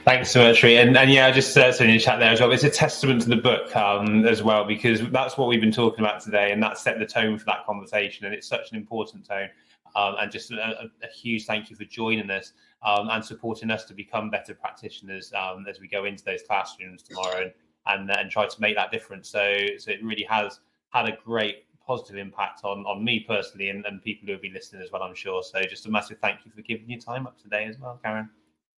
[0.05, 0.77] Thanks so much, Ree.
[0.77, 2.51] And, and yeah, just uh, so in the chat there as well.
[2.53, 6.01] It's a testament to the book um, as well because that's what we've been talking
[6.01, 8.27] about today, and that set the tone for that conversation.
[8.27, 9.49] And it's such an important tone.
[9.97, 12.53] Um, and just a, a, huge thank you for joining us
[12.85, 17.03] um, and supporting us to become better practitioners um, as we go into those classrooms
[17.03, 17.51] tomorrow
[17.87, 19.31] and, and, and try to make that difference.
[19.31, 20.61] So, so it really has
[20.91, 24.51] had a great positive impact on on me personally and, and people who will be
[24.51, 25.43] listening as well, I'm sure.
[25.43, 28.29] So just a massive thank you for giving your time up today as well, Karen.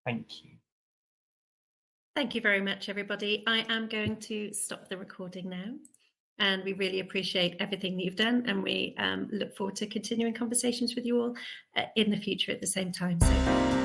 [0.05, 0.60] Thank you.
[2.17, 3.45] Thank you very much, everybody.
[3.47, 5.75] I am going to stop the recording now.
[6.39, 8.45] And we really appreciate everything that you've done.
[8.49, 11.37] And we um, look forward to continuing conversations with you all
[11.77, 13.21] uh, in the future at the same time.
[13.21, 13.80] So.